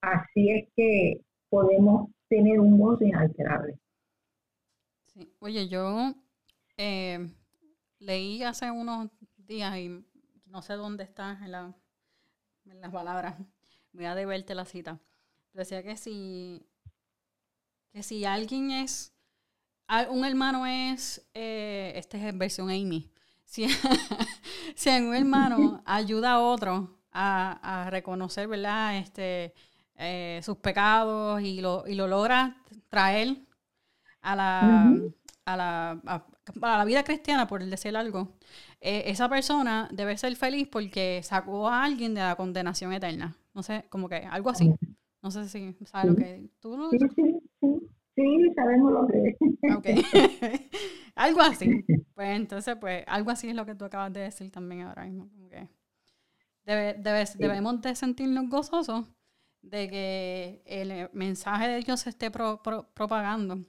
así 0.00 0.50
es 0.50 0.68
que 0.76 1.20
podemos 1.48 2.10
tener 2.28 2.60
un 2.60 2.78
gozo 2.78 3.04
inalterable. 3.04 3.74
Sí. 5.06 5.32
Oye, 5.40 5.68
yo 5.68 6.12
eh, 6.76 7.28
leí 7.98 8.42
hace 8.42 8.70
unos 8.70 9.10
días 9.46 9.76
y 9.76 10.04
no 10.46 10.62
sé 10.62 10.74
dónde 10.74 11.04
está 11.04 11.38
en, 11.42 11.52
la, 11.52 11.74
en 12.66 12.80
las 12.80 12.92
palabras, 12.92 13.36
voy 13.92 14.04
a 14.04 14.14
deberte 14.14 14.54
la 14.54 14.64
cita. 14.64 15.00
Decía 15.52 15.82
que 15.82 15.96
si, 15.96 16.66
que 17.92 18.02
si 18.02 18.24
alguien 18.24 18.70
es, 18.70 19.12
un 20.10 20.24
hermano 20.24 20.66
es, 20.66 21.26
eh, 21.34 21.92
este 21.96 22.28
es 22.28 22.36
versión 22.36 22.70
Amy, 22.70 23.10
si, 23.44 23.68
si 24.74 24.90
un 24.90 25.14
hermano 25.14 25.82
ayuda 25.84 26.32
a 26.32 26.40
otro 26.40 26.98
a, 27.12 27.84
a 27.84 27.90
reconocer, 27.90 28.48
¿verdad? 28.48 28.98
Este, 28.98 29.54
eh, 29.96 30.40
sus 30.42 30.56
pecados 30.56 31.40
y 31.40 31.60
lo, 31.60 31.86
y 31.86 31.94
lo 31.94 32.08
logra 32.08 32.56
traer 32.88 33.36
a 34.22 34.34
la, 34.34 34.92
a, 35.44 35.56
la, 35.56 35.90
a, 36.06 36.76
la 36.78 36.84
vida 36.84 37.04
cristiana, 37.04 37.46
por 37.46 37.64
decir 37.64 37.96
algo, 37.96 38.32
eh, 38.80 39.04
esa 39.06 39.28
persona 39.28 39.88
debe 39.92 40.16
ser 40.16 40.34
feliz 40.36 40.68
porque 40.70 41.20
sacó 41.22 41.68
a 41.68 41.84
alguien 41.84 42.14
de 42.14 42.20
la 42.20 42.36
condenación 42.36 42.92
eterna. 42.92 43.36
No 43.54 43.62
sé, 43.62 43.84
como 43.88 44.08
que 44.08 44.16
algo 44.16 44.50
así. 44.50 44.74
No 45.22 45.30
sé 45.30 45.48
si 45.48 45.74
sabes 45.86 46.10
lo 46.10 46.16
que... 46.16 46.50
¿Tú 46.60 46.90
Sí, 46.90 46.98
sí, 47.14 47.40
sí. 47.60 47.90
Sí, 48.16 48.52
sabemos 48.54 48.92
lo 48.92 49.06
que 49.08 49.28
es. 49.28 49.76
Okay. 49.76 50.02
algo 51.16 51.40
así. 51.40 51.84
Pues 52.14 52.28
entonces, 52.28 52.76
pues, 52.80 53.02
algo 53.08 53.30
así 53.30 53.48
es 53.48 53.56
lo 53.56 53.66
que 53.66 53.74
tú 53.74 53.84
acabas 53.84 54.12
de 54.12 54.20
decir 54.20 54.50
también 54.52 54.82
ahora 54.82 55.04
mismo. 55.04 55.28
debe, 56.64 57.24
debemos 57.36 57.80
de 57.82 57.94
sentirnos 57.96 58.48
gozosos 58.48 59.06
de 59.62 59.88
que 59.88 60.62
el 60.66 61.10
mensaje 61.12 61.68
de 61.68 61.80
Dios 61.80 62.00
se 62.00 62.10
esté 62.10 62.30
propagando, 62.30 63.64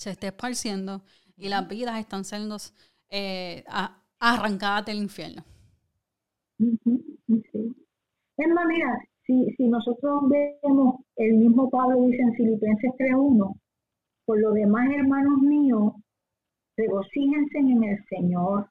se 0.00 0.10
esté 0.10 0.28
esparciendo 0.28 1.02
y 1.36 1.50
las 1.50 1.68
vidas 1.68 1.98
están 2.00 2.24
siendo 2.24 2.56
eh, 3.10 3.62
arrancadas 4.18 4.86
del 4.86 4.96
infierno. 4.96 5.44
Mira, 8.66 8.98
si, 9.26 9.54
si 9.56 9.68
nosotros 9.68 10.22
vemos, 10.30 11.00
el 11.16 11.34
mismo 11.34 11.68
Pablo 11.68 12.06
dice 12.06 12.22
en 12.22 12.32
Filipenses 12.32 12.92
3.1, 12.98 13.60
por 14.24 14.40
lo 14.40 14.52
demás, 14.52 14.88
hermanos 14.90 15.42
míos, 15.42 15.92
regocíjense 16.78 17.58
en 17.58 17.84
el 17.84 18.02
Señor. 18.06 18.70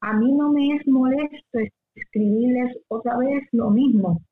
A 0.00 0.14
mí 0.14 0.32
no 0.32 0.52
me 0.52 0.76
es 0.76 0.86
molesto 0.86 1.58
escribirles 1.94 2.78
otra 2.88 3.18
vez 3.18 3.42
lo 3.52 3.68
mismo, 3.68 4.22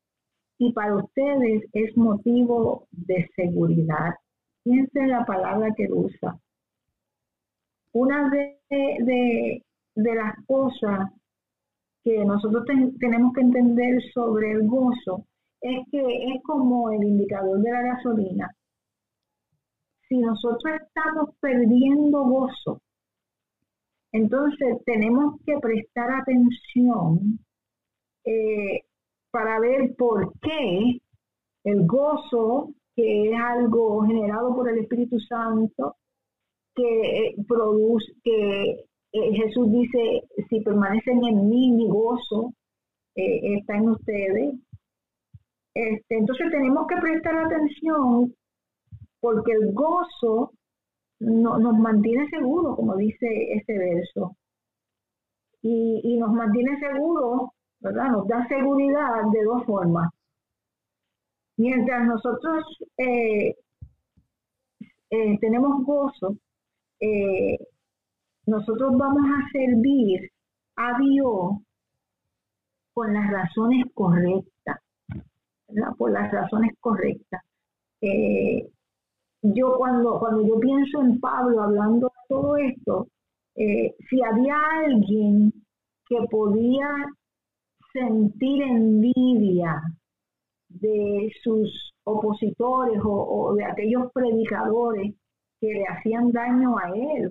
y 0.57 0.73
para 0.73 0.95
ustedes 0.95 1.65
es 1.73 1.95
motivo 1.95 2.87
de 2.89 3.29
seguridad. 3.35 4.15
Piensen 4.63 5.09
la 5.09 5.25
palabra 5.25 5.73
que 5.75 5.87
usa. 5.91 6.39
Una 7.93 8.29
de, 8.29 8.59
de, 8.69 10.15
las 10.15 10.33
cosas 10.47 11.09
que 12.03 12.25
nosotros 12.25 12.65
tenemos 12.99 13.33
que 13.33 13.41
entender 13.41 14.01
sobre 14.13 14.51
el 14.51 14.67
gozo 14.67 15.25
es 15.61 15.85
que 15.91 15.99
es 15.99 16.43
como 16.43 16.89
el 16.91 17.03
indicador 17.03 17.59
de 17.61 17.71
la 17.71 17.81
gasolina. 17.81 18.51
Si 20.09 20.17
nosotros 20.17 20.81
estamos 20.81 21.35
perdiendo 21.39 22.23
gozo, 22.23 22.81
entonces 24.11 24.77
tenemos 24.85 25.39
que 25.45 25.57
prestar 25.59 26.11
atención 26.11 27.39
eh, 28.25 28.81
para 29.31 29.59
ver 29.59 29.95
por 29.97 30.31
qué 30.39 30.99
el 31.63 31.87
gozo, 31.87 32.73
que 32.95 33.29
es 33.29 33.39
algo 33.39 34.03
generado 34.03 34.55
por 34.55 34.69
el 34.69 34.79
Espíritu 34.79 35.19
Santo, 35.19 35.95
que 36.75 37.27
eh, 37.27 37.35
produce, 37.47 38.13
que 38.23 38.85
eh, 39.13 39.33
Jesús 39.33 39.71
dice, 39.71 40.23
si 40.49 40.61
permanecen 40.61 41.23
en 41.23 41.49
mí, 41.49 41.71
mi 41.71 41.87
gozo 41.87 42.53
eh, 43.15 43.57
está 43.57 43.77
en 43.77 43.89
ustedes. 43.89 44.55
Este, 45.75 46.17
entonces 46.17 46.51
tenemos 46.51 46.85
que 46.87 46.97
prestar 46.97 47.35
atención 47.37 48.33
porque 49.19 49.53
el 49.53 49.73
gozo 49.73 50.51
no, 51.19 51.57
nos 51.57 51.77
mantiene 51.77 52.29
seguros, 52.29 52.75
como 52.75 52.95
dice 52.95 53.27
ese 53.53 53.77
verso. 53.77 54.35
Y, 55.61 56.01
y 56.03 56.17
nos 56.17 56.31
mantiene 56.33 56.77
seguros 56.79 57.51
nos 57.91 58.27
da 58.27 58.47
seguridad 58.47 59.23
de 59.31 59.43
dos 59.43 59.65
formas. 59.65 60.09
Mientras 61.57 62.07
nosotros 62.07 62.63
eh, 62.97 63.55
eh, 65.09 65.39
tenemos 65.39 65.85
gozo, 65.85 66.37
eh, 66.99 67.57
nosotros 68.47 68.97
vamos 68.97 69.23
a 69.23 69.51
servir 69.51 70.31
a 70.77 70.97
Dios 70.99 71.51
con 72.93 73.13
las 73.13 73.29
razones 73.31 73.85
correctas, 73.93 74.79
por 75.97 76.11
las 76.11 76.31
razones 76.31 76.71
correctas. 76.79 77.41
yo 79.41 79.77
cuando, 79.77 80.19
cuando 80.19 80.47
yo 80.47 80.59
pienso 80.59 81.01
en 81.01 81.19
Pablo 81.19 81.61
hablando 81.61 82.07
de 82.07 82.35
todo 82.35 82.57
esto, 82.57 83.07
si 83.55 84.23
había 84.23 84.55
alguien 84.85 85.53
que 86.07 86.17
podía 86.29 86.87
sentir 87.93 88.63
envidia 88.63 89.81
de 90.79 91.31
sus 91.43 91.93
opositores 92.03 92.99
o, 93.03 93.53
de 93.55 93.63
aquellos 93.65 94.11
predicadores 94.13 95.13
que 95.59 95.67
le 95.67 95.85
hacían 95.85 96.31
daño 96.31 96.77
a 96.77 96.89
él. 96.89 97.29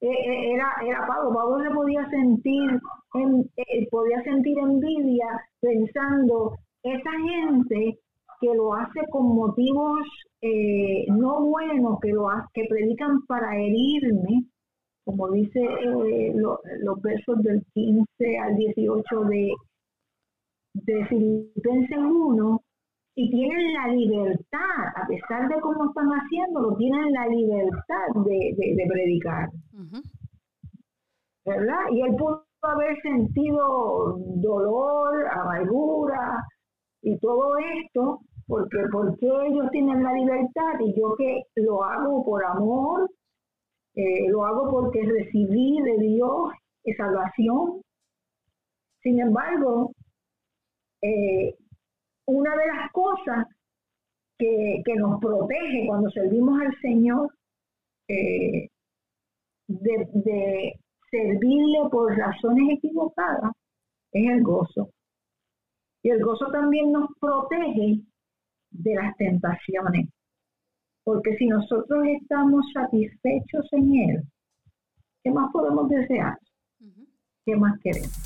E, 0.00 0.06
e, 0.06 0.52
era, 0.54 0.68
era 0.84 1.06
Pablo, 1.06 1.34
Pablo 1.34 1.58
le 1.58 1.70
podía 1.70 2.08
sentir, 2.10 2.70
en, 3.14 3.50
eh, 3.56 3.88
podía 3.90 4.22
sentir 4.22 4.58
envidia 4.58 5.26
pensando, 5.60 6.56
esa 6.82 7.10
gente 7.10 7.98
que 8.40 8.54
lo 8.54 8.74
hace 8.74 9.00
con 9.10 9.34
motivos 9.34 10.00
eh, 10.42 11.06
no 11.08 11.42
buenos, 11.42 11.98
que 12.00 12.12
lo 12.12 12.26
que 12.52 12.66
predican 12.68 13.24
para 13.26 13.56
herirme, 13.56 14.44
como 15.04 15.30
dice 15.30 15.60
eh, 15.60 16.34
los 16.34 17.02
versos 17.02 17.42
del 17.42 17.64
15 17.72 18.38
al 18.38 18.56
18 18.56 19.20
de 19.24 19.52
de 20.74 21.06
Filipenses 21.06 21.98
1 21.98 22.63
y 23.16 23.30
tienen 23.30 23.72
la 23.74 23.88
libertad, 23.88 24.86
a 24.96 25.06
pesar 25.06 25.48
de 25.48 25.60
cómo 25.60 25.88
están 25.88 26.08
haciéndolo, 26.08 26.76
tienen 26.76 27.12
la 27.12 27.26
libertad 27.28 28.22
de, 28.24 28.86
predicar. 28.88 29.48
¿Verdad? 31.44 31.80
Y 31.92 32.02
él 32.02 32.16
pudo 32.16 32.44
haber 32.62 33.00
sentido 33.02 34.18
dolor, 34.36 35.28
amargura 35.30 36.42
y 37.02 37.18
todo 37.18 37.56
esto, 37.58 38.20
porque, 38.46 38.78
porque 38.90 39.26
ellos 39.46 39.70
tienen 39.70 40.02
la 40.02 40.12
libertad 40.12 40.80
y 40.80 40.98
yo 40.98 41.14
que 41.16 41.42
lo 41.56 41.84
hago 41.84 42.24
por 42.24 42.44
amor, 42.44 43.10
eh, 43.94 44.28
lo 44.28 44.44
hago 44.44 44.70
porque 44.70 45.02
recibí 45.02 45.80
de 45.82 45.98
Dios 45.98 46.52
salvación. 46.96 47.80
Sin 49.02 49.20
embargo, 49.20 49.92
eh, 51.02 51.54
una 52.26 52.56
de 52.56 52.66
las 52.66 52.90
cosas 52.92 53.46
que, 54.38 54.82
nos 54.96 55.20
protege 55.20 55.86
cuando 55.86 56.10
servimos 56.10 56.60
al 56.60 56.74
Señor 56.80 57.32
eh, 58.08 58.68
de, 59.68 60.80
servirle 61.10 61.88
por 61.90 62.16
razones 62.16 62.76
equivocadas 62.76 63.52
es 64.12 64.30
el 64.30 64.42
gozo. 64.42 64.90
Y 66.02 66.10
el 66.10 66.22
gozo 66.22 66.50
también 66.50 66.92
nos 66.92 67.08
protege 67.18 68.00
de 68.70 68.94
las 68.94 69.16
tentaciones. 69.16 70.08
Porque 71.04 71.36
si 71.36 71.46
nosotros 71.46 72.04
estamos 72.20 72.64
satisfechos 72.72 73.66
en 73.72 73.94
Él, 73.94 74.22
¿qué 75.22 75.30
más 75.30 75.50
podemos 75.52 75.88
desear? 75.88 76.38
¿Qué 77.44 77.56
más 77.56 77.78
queremos? 77.80 78.23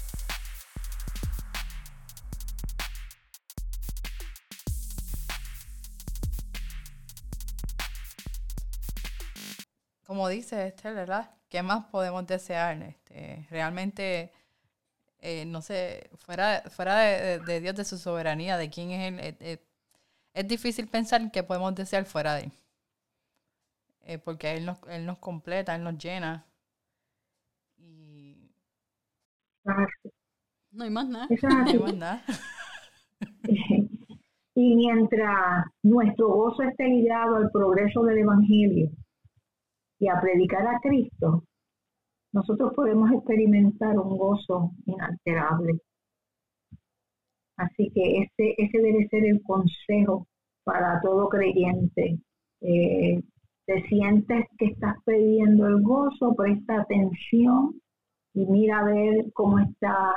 Como 10.09 10.27
dice 10.27 10.69
Esther, 10.69 10.95
¿verdad? 10.95 11.31
¿Qué 11.51 11.63
más 11.63 11.85
podemos 11.85 12.27
desear? 12.27 12.83
Este, 12.83 13.47
realmente, 13.51 14.33
eh, 15.21 15.45
no 15.45 15.61
sé, 15.61 16.09
fuera, 16.17 16.63
fuera 16.71 16.97
de, 16.97 17.61
Dios, 17.61 17.77
de 17.77 17.85
su 17.85 17.99
soberanía, 17.99 18.57
de 18.57 18.71
quién 18.71 18.91
es 18.91 19.13
Él, 19.13 19.21
eh, 19.21 19.37
eh, 19.41 19.59
es 20.33 20.49
difícil 20.49 20.89
pensar 20.89 21.31
que 21.31 21.43
podemos 21.43 21.75
desear 21.75 22.07
fuera 22.07 22.37
de 22.37 22.51
Él. 24.07 24.21
porque 24.21 24.57
él 24.57 24.65
nos, 24.65 24.79
él 24.89 25.05
nos 25.05 25.19
completa, 25.19 25.75
Él 25.77 25.85
nos 25.85 25.99
llena. 25.99 26.47
Y... 27.77 28.51
No 30.73 30.85
hay 30.85 30.91
más 30.91 31.07
nada. 31.07 31.29
No 31.43 31.67
hay 31.67 31.79
más 31.79 31.95
nada. 31.95 32.25
y 34.55 34.75
mientras 34.75 35.67
nuestro 35.83 36.29
gozo 36.29 36.63
esté 36.63 36.85
ligado 36.85 37.37
al 37.37 37.51
progreso 37.51 38.03
del 38.05 38.21
Evangelio, 38.21 38.91
y 39.99 40.09
a 40.09 40.21
predicar 40.21 40.67
a 40.67 40.81
Cristo, 40.81 41.45
nosotros 42.33 42.73
podemos 42.75 43.11
experimentar 43.13 43.99
un 43.99 44.17
gozo 44.17 44.73
inalterable. 44.87 45.81
Así 47.57 47.91
que 47.93 48.23
ese, 48.23 48.55
ese 48.59 48.79
debe 48.79 49.09
ser 49.09 49.25
el 49.25 49.43
consejo 49.43 50.27
para 50.65 51.01
todo 51.01 51.29
creyente. 51.29 52.19
Eh, 52.61 53.21
te 53.67 53.83
sientes 53.89 54.47
que 54.59 54.67
estás 54.67 54.97
perdiendo 55.05 55.67
el 55.67 55.83
gozo, 55.83 56.35
presta 56.37 56.83
atención 56.83 57.81
y 58.35 58.47
mira 58.47 58.81
a 58.81 58.85
ver 58.85 59.33
cómo 59.33 59.59
está 59.59 60.15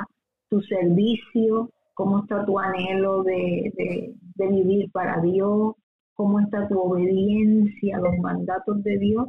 tu 0.48 0.60
servicio, 0.62 1.70
cómo 1.94 2.20
está 2.20 2.44
tu 2.44 2.58
anhelo 2.58 3.22
de 3.22 4.14
vivir 4.36 4.90
para 4.92 5.20
Dios, 5.20 5.74
cómo 6.14 6.40
está 6.40 6.68
tu 6.68 6.78
obediencia 6.78 7.96
a 7.96 8.00
los 8.00 8.16
mandatos 8.18 8.82
de 8.84 8.98
Dios 8.98 9.28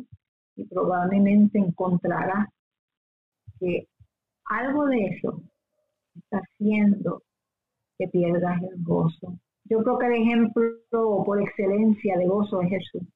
y 0.55 0.65
probablemente 0.65 1.59
encontrarás 1.59 2.47
que 3.59 3.87
algo 4.45 4.85
de 4.85 5.05
eso 5.05 5.41
está 6.15 6.37
haciendo 6.39 7.23
que 7.97 8.07
pierdas 8.07 8.61
el 8.61 8.83
gozo. 8.83 9.37
Yo 9.65 9.79
creo 9.83 9.97
que 9.97 10.07
el 10.07 10.13
ejemplo 10.13 11.23
por 11.25 11.41
excelencia 11.41 12.17
de 12.17 12.27
gozo 12.27 12.61
es 12.61 12.69
Jesús. 12.69 13.07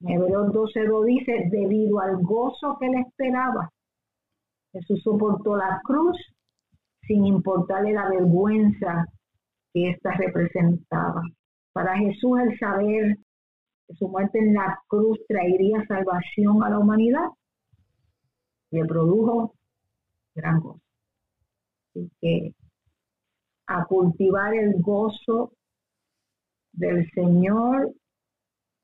En 0.00 0.10
Hebreos 0.10 0.52
12 0.52 0.84
lo 0.84 1.02
dice, 1.04 1.48
debido 1.50 2.00
al 2.00 2.22
gozo 2.22 2.76
que 2.78 2.88
le 2.88 3.00
esperaba, 3.00 3.70
Jesús 4.72 5.02
soportó 5.02 5.56
la 5.56 5.80
cruz 5.84 6.16
sin 7.02 7.24
importarle 7.24 7.92
la 7.92 8.08
vergüenza 8.10 9.06
que 9.72 9.90
ésta 9.90 10.12
representaba. 10.12 11.22
Para 11.72 11.96
Jesús 11.96 12.38
el 12.40 12.58
saber 12.58 13.16
que 13.86 13.94
su 13.94 14.08
muerte 14.08 14.38
en 14.38 14.54
la 14.54 14.80
cruz 14.88 15.18
traería 15.28 15.84
salvación 15.86 16.62
a 16.62 16.70
la 16.70 16.78
humanidad, 16.78 17.28
le 18.70 18.84
produjo 18.84 19.54
gran 20.34 20.60
gozo. 20.60 20.80
Así 21.90 22.10
que 22.20 22.54
a 23.66 23.84
cultivar 23.86 24.54
el 24.54 24.80
gozo 24.80 25.52
del 26.72 27.10
Señor, 27.12 27.94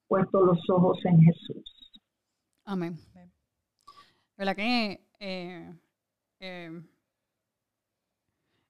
puesto 0.08 0.44
los 0.44 0.58
ojos 0.70 0.98
en 1.04 1.20
Jesús. 1.20 1.92
Amén. 2.64 2.98
¿Verdad 4.36 4.56
que 4.56 5.06
eh, 5.20 5.72
eh, 6.40 6.82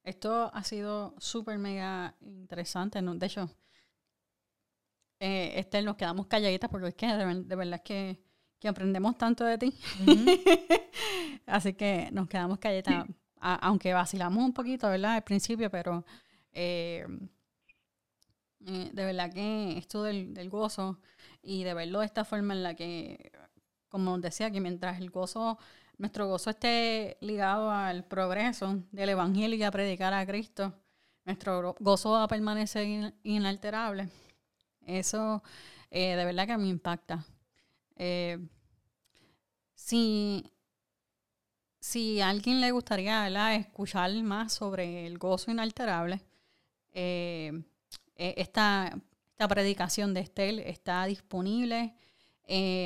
esto 0.03 0.51
ha 0.53 0.62
sido 0.64 1.14
súper 1.18 1.59
mega 1.59 2.14
interesante? 2.21 3.01
¿no? 3.01 3.14
De 3.14 3.27
hecho, 3.27 3.49
eh, 5.25 5.83
nos 5.85 5.97
quedamos 5.97 6.27
calladitas 6.27 6.69
porque 6.69 6.89
es 6.89 6.95
que 6.95 7.07
de, 7.07 7.55
verdad 7.55 7.81
que, 7.83 8.19
aprendemos 8.65 9.17
tanto 9.17 9.45
de 9.45 9.57
ti. 9.57 9.73
Así 11.47 11.75
que 11.75 12.09
nos 12.13 12.29
quedamos 12.29 12.59
calladitas, 12.59 13.07
aunque 13.37 13.93
vacilamos 13.93 14.45
un 14.45 14.53
poquito, 14.53 14.89
¿verdad? 14.89 15.15
Al 15.15 15.23
principio, 15.23 15.71
pero 15.71 16.05
eh, 16.53 17.07
eh, 18.67 18.91
de 18.93 19.05
verdad 19.05 19.33
que 19.33 19.79
esto 19.79 20.03
del, 20.03 20.35
del, 20.35 20.51
gozo 20.51 20.99
y 21.41 21.63
de 21.63 21.75
verlo 21.75 22.01
de 22.01 22.07
esta 22.07 22.25
forma 22.25 22.55
en 22.55 22.65
la 22.65 22.75
que, 22.75 23.31
como 23.89 24.19
decía, 24.19 24.51
que 24.51 24.61
mientras 24.61 24.99
el 25.01 25.11
gozo, 25.11 25.57
nuestro 25.99 26.27
gozo 26.27 26.51
esté 26.51 27.17
ligado 27.21 27.71
al 27.71 28.05
progreso 28.05 28.83
del 28.91 29.11
Evangelio 29.11 29.57
y 29.57 29.63
a 29.63 29.71
predicar 29.71 30.15
a 30.15 30.27
Cristo, 30.27 30.75
nuestro 31.25 31.77
gozo 31.79 32.11
va 32.11 32.25
a 32.25 32.29
permanecer 32.29 33.15
inalterable. 33.23 34.09
Eso 34.87 35.42
eh, 35.95 36.16
de 36.16 36.25
verdad 36.25 36.47
que 36.47 36.57
me 36.57 36.68
impacta. 36.68 37.23
Eh, 37.97 38.38
si, 39.75 40.51
a 42.23 42.29
alguien 42.31 42.62
le 42.62 42.71
gustaría 42.71 43.55
escuchar 43.55 44.11
más 44.23 44.55
sobre 44.55 45.07
el 45.07 45.18
gozo 45.18 45.51
inalterable, 45.51 46.23
eh, 46.92 47.62
esta, 48.16 48.99
esta, 49.33 49.49
predicación 49.49 50.14
de 50.14 50.21
Estel 50.21 50.61
está 50.61 51.05
disponible 51.05 51.95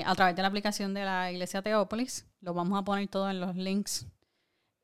a 0.05 0.15
través 0.15 0.35
de 0.35 0.43
la 0.43 0.49
aplicación 0.49 0.93
de 0.93 1.05
la 1.05 1.31
Iglesia 1.31 1.63
Teópolis. 1.63 2.27
Lo 2.41 2.55
vamos 2.55 2.79
a 2.79 2.83
poner 2.85 3.07
todo 3.09 3.31
en 3.31 3.41
los 3.41 3.55
links 3.55 4.07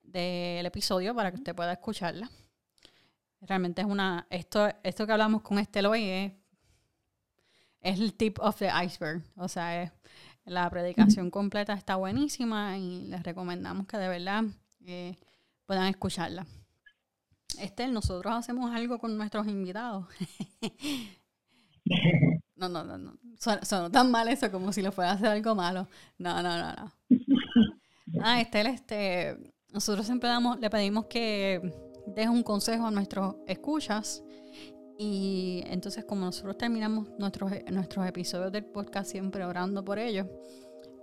del 0.02 0.66
episodio 0.66 1.14
para 1.14 1.30
que 1.32 1.38
usted 1.38 1.54
pueda 1.56 1.72
escucharla. 1.72 2.30
Realmente 3.40 3.80
es 3.80 3.86
una, 3.88 4.26
esto, 4.30 4.68
esto 4.84 5.06
que 5.06 5.12
hablamos 5.12 5.42
con 5.42 5.58
Estel 5.58 5.86
hoy 5.86 6.04
es 6.04 6.32
es 7.82 8.00
el 8.00 8.14
tip 8.14 8.38
of 8.40 8.56
the 8.58 8.68
iceberg. 8.84 9.22
O 9.36 9.48
sea, 9.48 9.92
la 10.44 10.70
predicación 10.70 11.30
completa 11.30 11.74
está 11.74 11.96
buenísima 11.96 12.78
y 12.78 13.02
les 13.08 13.22
recomendamos 13.22 13.86
que 13.86 13.98
de 13.98 14.08
verdad 14.08 14.44
eh, 14.86 15.16
puedan 15.66 15.86
escucharla. 15.88 16.46
Estel, 17.58 17.92
nosotros 17.92 18.34
hacemos 18.34 18.74
algo 18.74 18.98
con 18.98 19.16
nuestros 19.16 19.46
invitados. 19.46 20.06
no, 22.56 22.68
no, 22.68 22.84
no, 22.84 22.98
no. 22.98 23.18
Son, 23.38 23.92
tan 23.92 24.10
mal 24.10 24.28
eso 24.28 24.50
como 24.50 24.72
si 24.72 24.80
lo 24.82 24.92
fuera 24.92 25.10
a 25.10 25.14
hacer 25.14 25.28
algo 25.28 25.54
malo. 25.54 25.88
No, 26.18 26.42
no, 26.42 26.58
no, 26.58 26.72
no. 26.74 26.92
Ah, 28.24 28.42
Estel, 28.42 28.66
este, 28.66 29.54
nosotros 29.70 30.04
siempre 30.04 30.28
damos, 30.28 30.60
le 30.60 30.68
pedimos 30.68 31.06
que 31.06 31.60
deje 32.06 32.28
un 32.28 32.42
consejo 32.42 32.86
a 32.86 32.90
nuestros 32.90 33.36
escuchas 33.46 34.22
y 35.04 35.64
entonces 35.66 36.04
como 36.04 36.26
nosotros 36.26 36.56
terminamos 36.56 37.08
nuestros, 37.18 37.50
nuestros 37.72 38.06
episodios 38.06 38.52
del 38.52 38.64
podcast 38.64 39.10
siempre 39.10 39.44
orando 39.44 39.84
por 39.84 39.98
ellos, 39.98 40.28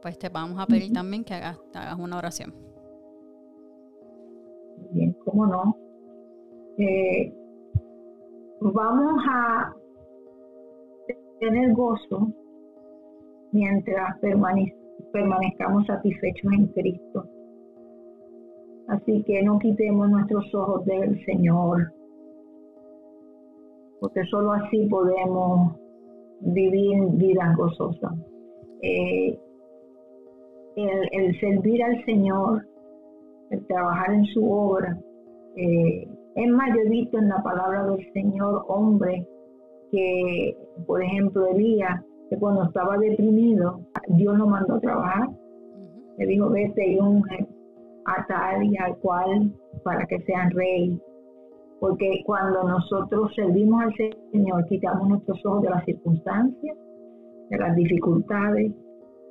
pues 0.01 0.17
te 0.17 0.29
vamos 0.29 0.57
a 0.57 0.65
pedir 0.65 0.93
también 0.93 1.25
que 1.25 1.33
hagas, 1.33 1.59
hagas 1.73 1.99
una 1.99 2.17
oración. 2.17 2.53
Bien, 4.91 5.13
cómo 5.25 5.45
no. 5.47 5.75
Eh, 6.77 7.33
vamos 8.61 9.21
a 9.29 9.75
tener 11.41 11.73
gozo 11.73 12.31
mientras 13.51 14.17
permanezcamos 15.11 15.85
satisfechos 15.87 16.53
en 16.53 16.67
Cristo. 16.67 17.25
Así 18.87 19.23
que 19.23 19.43
no 19.43 19.59
quitemos 19.59 20.09
nuestros 20.09 20.55
ojos 20.55 20.85
del 20.85 21.23
Señor 21.25 21.98
porque 23.99 24.23
solo 24.25 24.53
así 24.53 24.85
podemos 24.87 25.75
vivir 26.41 26.97
vidas 27.13 27.55
gozosas. 27.55 28.13
Eh, 28.81 29.37
el, 30.75 31.39
servir 31.39 31.83
al 31.83 32.03
Señor, 32.05 32.65
el 33.49 33.65
trabajar 33.67 34.13
en 34.13 34.25
su 34.25 34.49
obra. 34.49 34.97
Eh, 35.55 36.07
es 36.35 36.51
más, 36.51 36.69
yo 36.69 36.81
he 36.81 36.89
visto 36.89 37.17
en 37.17 37.29
la 37.29 37.41
palabra 37.43 37.85
del 37.87 38.13
Señor 38.13 38.63
hombre 38.67 39.27
que, 39.91 40.55
por 40.85 41.03
ejemplo, 41.03 41.47
Elías, 41.47 42.01
que 42.29 42.37
cuando 42.37 42.63
estaba 42.63 42.97
deprimido, 42.97 43.81
Dios 44.09 44.37
lo 44.37 44.47
mandó 44.47 44.75
a 44.75 44.79
trabajar. 44.79 45.29
Le 46.17 46.25
dijo, 46.25 46.49
vete 46.49 46.91
y 46.91 46.99
unge 46.99 47.47
a 48.05 48.25
tal 48.27 48.63
y 48.63 48.77
al 48.77 48.97
cual 48.97 49.51
para 49.83 50.05
que 50.05 50.19
sean 50.21 50.51
rey 50.51 50.99
porque 51.79 52.21
cuando 52.25 52.63
nosotros 52.63 53.33
servimos 53.35 53.83
al 53.83 53.93
Señor, 54.31 54.65
quitamos 54.67 55.07
nuestros 55.07 55.45
ojos 55.45 55.61
de 55.63 55.69
las 55.69 55.85
circunstancias, 55.85 56.77
de 57.49 57.57
las 57.57 57.75
dificultades, 57.75 58.73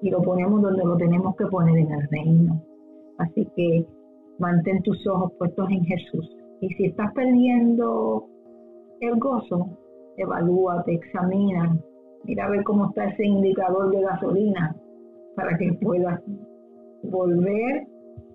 y 0.00 0.11
lo 0.11 0.22
ponemos 0.22 0.62
donde 0.62 0.84
lo 0.84 0.96
tenemos 0.96 1.37
que 1.37 1.46
poner 1.46 1.76
en 1.76 1.92
el 1.92 2.08
reino. 2.08 2.62
Así 3.18 3.46
que 3.54 3.84
mantén 4.38 4.82
tus 4.82 5.06
ojos 5.08 5.32
puestos 5.38 5.68
en 5.70 5.84
Jesús. 5.84 6.37
Y 6.61 6.68
si 6.74 6.87
estás 6.87 7.12
perdiendo 7.12 8.24
el 9.00 9.18
gozo, 9.18 9.68
evalúate, 10.16 10.94
examina, 10.94 11.76
mira 12.24 12.46
a 12.46 12.50
ver 12.50 12.64
cómo 12.64 12.87
está 12.87 13.06
ese 13.06 13.26
indicador 13.26 13.90
de 13.90 14.02
gasolina 14.02 14.74
para 15.37 15.56
que 15.58 15.72
puedas 15.74 16.20
volver 17.02 17.87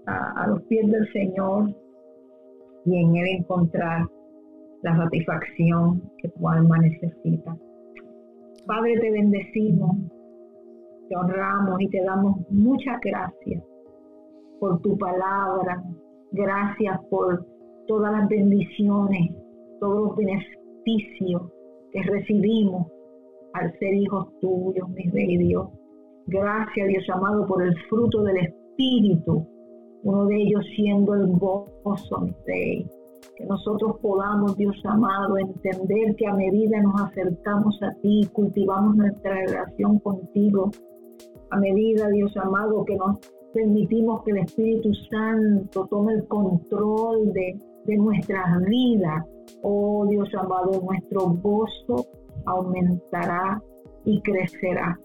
a, 0.05 0.43
a 0.43 0.47
los 0.47 0.61
pies 0.63 0.89
del 0.89 1.11
Señor 1.11 1.73
y 2.85 2.97
en 2.97 3.15
Él 3.15 3.27
encontrar 3.39 4.07
la 4.81 4.97
satisfacción 4.97 6.01
que 6.17 6.29
tu 6.29 6.47
alma 6.47 6.77
necesita. 6.79 7.57
Padre, 8.65 8.99
te 8.99 9.11
bendecimos 9.11 9.97
te 11.09 11.15
honramos 11.15 11.81
y 11.81 11.89
te 11.89 12.01
damos 12.03 12.37
muchas 12.49 12.99
gracias 13.01 13.63
por 14.59 14.81
tu 14.81 14.97
palabra. 14.97 15.83
Gracias 16.31 16.99
por 17.09 17.45
todas 17.87 18.11
las 18.11 18.27
bendiciones, 18.29 19.31
todos 19.79 20.07
los 20.07 20.15
beneficios 20.15 21.51
que 21.91 22.01
recibimos 22.03 22.87
al 23.53 23.77
ser 23.77 23.93
hijos 23.93 24.27
tuyos, 24.39 24.89
mi 24.89 25.09
rey 25.09 25.37
Dios. 25.37 25.67
Gracias, 26.27 26.87
Dios 26.87 27.07
amado, 27.13 27.45
por 27.45 27.61
el 27.61 27.77
fruto 27.89 28.23
del 28.23 28.37
Espíritu, 28.37 29.45
uno 30.03 30.25
de 30.25 30.35
ellos 30.35 30.65
siendo 30.75 31.15
el 31.15 31.27
gozo. 31.33 32.27
Que 32.45 33.45
nosotros 33.47 33.97
podamos, 34.01 34.55
Dios 34.57 34.75
amado, 34.85 35.37
entender 35.37 36.15
que 36.15 36.27
a 36.27 36.33
medida 36.33 36.81
nos 36.81 37.01
acercamos 37.01 37.81
a 37.81 37.93
ti, 38.01 38.29
cultivamos 38.31 38.95
nuestra 38.95 39.33
relación 39.33 39.99
contigo, 39.99 40.69
a 41.49 41.57
medida, 41.57 42.09
Dios 42.09 42.35
amado, 42.37 42.83
que 42.85 42.95
nos 42.95 43.19
permitimos 43.53 44.23
que 44.23 44.31
el 44.31 44.37
Espíritu 44.39 44.91
Santo 45.09 45.87
tome 45.89 46.13
el 46.13 46.27
control 46.27 47.31
de, 47.33 47.59
de 47.85 47.97
nuestras 47.97 48.61
vidas, 48.65 49.25
oh 49.61 50.05
Dios 50.09 50.29
amado, 50.35 50.81
nuestro 50.81 51.29
gozo 51.41 52.05
aumentará 52.45 53.61
y 54.05 54.21
crecerá. 54.21 54.99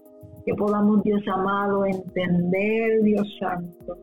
Que 0.45 0.55
podamos, 0.55 1.03
Dios 1.03 1.23
amado, 1.29 1.85
entender, 1.85 3.03
Dios 3.03 3.27
Santo, 3.39 3.97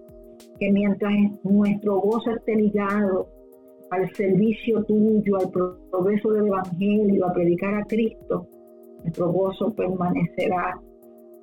que 0.59 0.71
mientras 0.71 1.13
nuestro 1.43 1.99
gozo 1.99 2.31
esté 2.31 2.55
ligado 2.55 3.27
al 3.91 4.09
servicio 4.15 4.83
tuyo, 4.83 5.37
al 5.37 5.51
progreso 5.91 6.31
del 6.31 6.47
Evangelio, 6.47 7.25
a 7.25 7.33
predicar 7.33 7.75
a 7.75 7.85
Cristo, 7.85 8.47
nuestro 9.03 9.31
gozo 9.31 9.73
permanecerá 9.73 10.79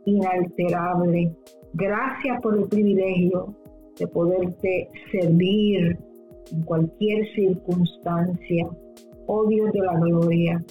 inalterable. 0.04 1.32
Gracias 1.74 2.40
por 2.42 2.58
el 2.58 2.68
privilegio 2.68 3.54
de 3.98 4.06
poderte 4.08 4.88
servir 5.10 5.96
en 6.50 6.62
cualquier 6.62 7.26
circunstancia. 7.34 8.68
Oh 9.26 9.46
Dios 9.46 9.72
de 9.72 9.80
la 9.80 9.98
gloria, 10.00 10.64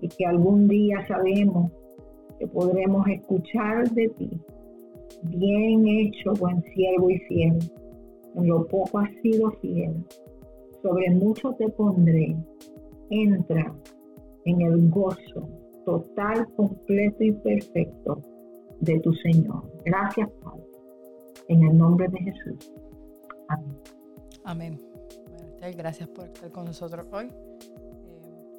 y 0.00 0.08
que 0.08 0.26
algún 0.26 0.68
día 0.68 1.06
sabemos 1.06 1.70
que 2.38 2.46
podremos 2.46 3.06
escuchar 3.08 3.88
de 3.90 4.08
ti. 4.08 4.30
Bien 5.22 5.86
hecho, 5.86 6.32
buen 6.38 6.62
siervo 6.74 7.10
y 7.10 7.18
fiel. 7.20 7.58
En 8.34 8.48
lo 8.48 8.66
poco 8.66 8.98
has 8.98 9.10
sido 9.22 9.50
fiel. 9.62 9.94
Sobre 10.82 11.10
mucho 11.10 11.52
te 11.58 11.68
pondré. 11.70 12.36
Entra 13.10 13.74
en 14.44 14.60
el 14.60 14.90
gozo 14.90 15.48
total, 15.84 16.46
completo 16.54 17.24
y 17.24 17.32
perfecto 17.32 18.20
de 18.80 19.00
tu 19.00 19.12
Señor. 19.14 19.62
Gracias, 19.84 20.28
Padre. 20.42 20.64
En 21.48 21.62
el 21.62 21.78
nombre 21.78 22.08
de 22.08 22.18
Jesús. 22.18 22.72
Amén. 23.48 23.76
Amén. 24.44 24.80
Bueno, 25.60 25.76
gracias 25.76 26.08
por 26.08 26.24
estar 26.26 26.50
con 26.50 26.66
nosotros 26.66 27.06
hoy. 27.12 27.28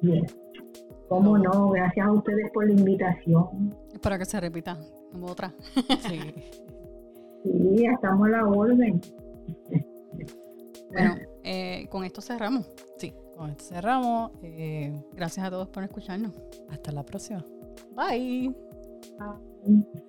Bien. 0.02 0.26
¿Cómo 1.08 1.38
no? 1.38 1.70
Gracias 1.70 2.06
a 2.06 2.12
ustedes 2.12 2.50
por 2.52 2.66
la 2.66 2.72
invitación. 2.72 3.74
Espero 3.92 4.18
que 4.18 4.24
se 4.24 4.40
repita 4.40 4.78
como 5.12 5.26
otra. 5.26 5.52
Sí. 6.08 6.34
sí, 7.44 7.86
estamos 7.86 8.26
a 8.28 8.30
la 8.30 8.46
orden. 8.46 9.00
Bueno, 10.90 11.16
eh, 11.44 11.86
con 11.90 12.04
esto 12.04 12.20
cerramos. 12.20 12.66
Sí, 12.98 13.14
con 13.36 13.50
esto 13.50 13.64
cerramos. 13.64 14.32
Eh, 14.42 15.02
gracias 15.12 15.46
a 15.46 15.50
todos 15.50 15.68
por 15.68 15.82
escucharnos. 15.84 16.32
Hasta 16.70 16.92
la 16.92 17.04
próxima. 17.04 17.44
Bye. 17.94 18.54
Bye. 19.18 20.08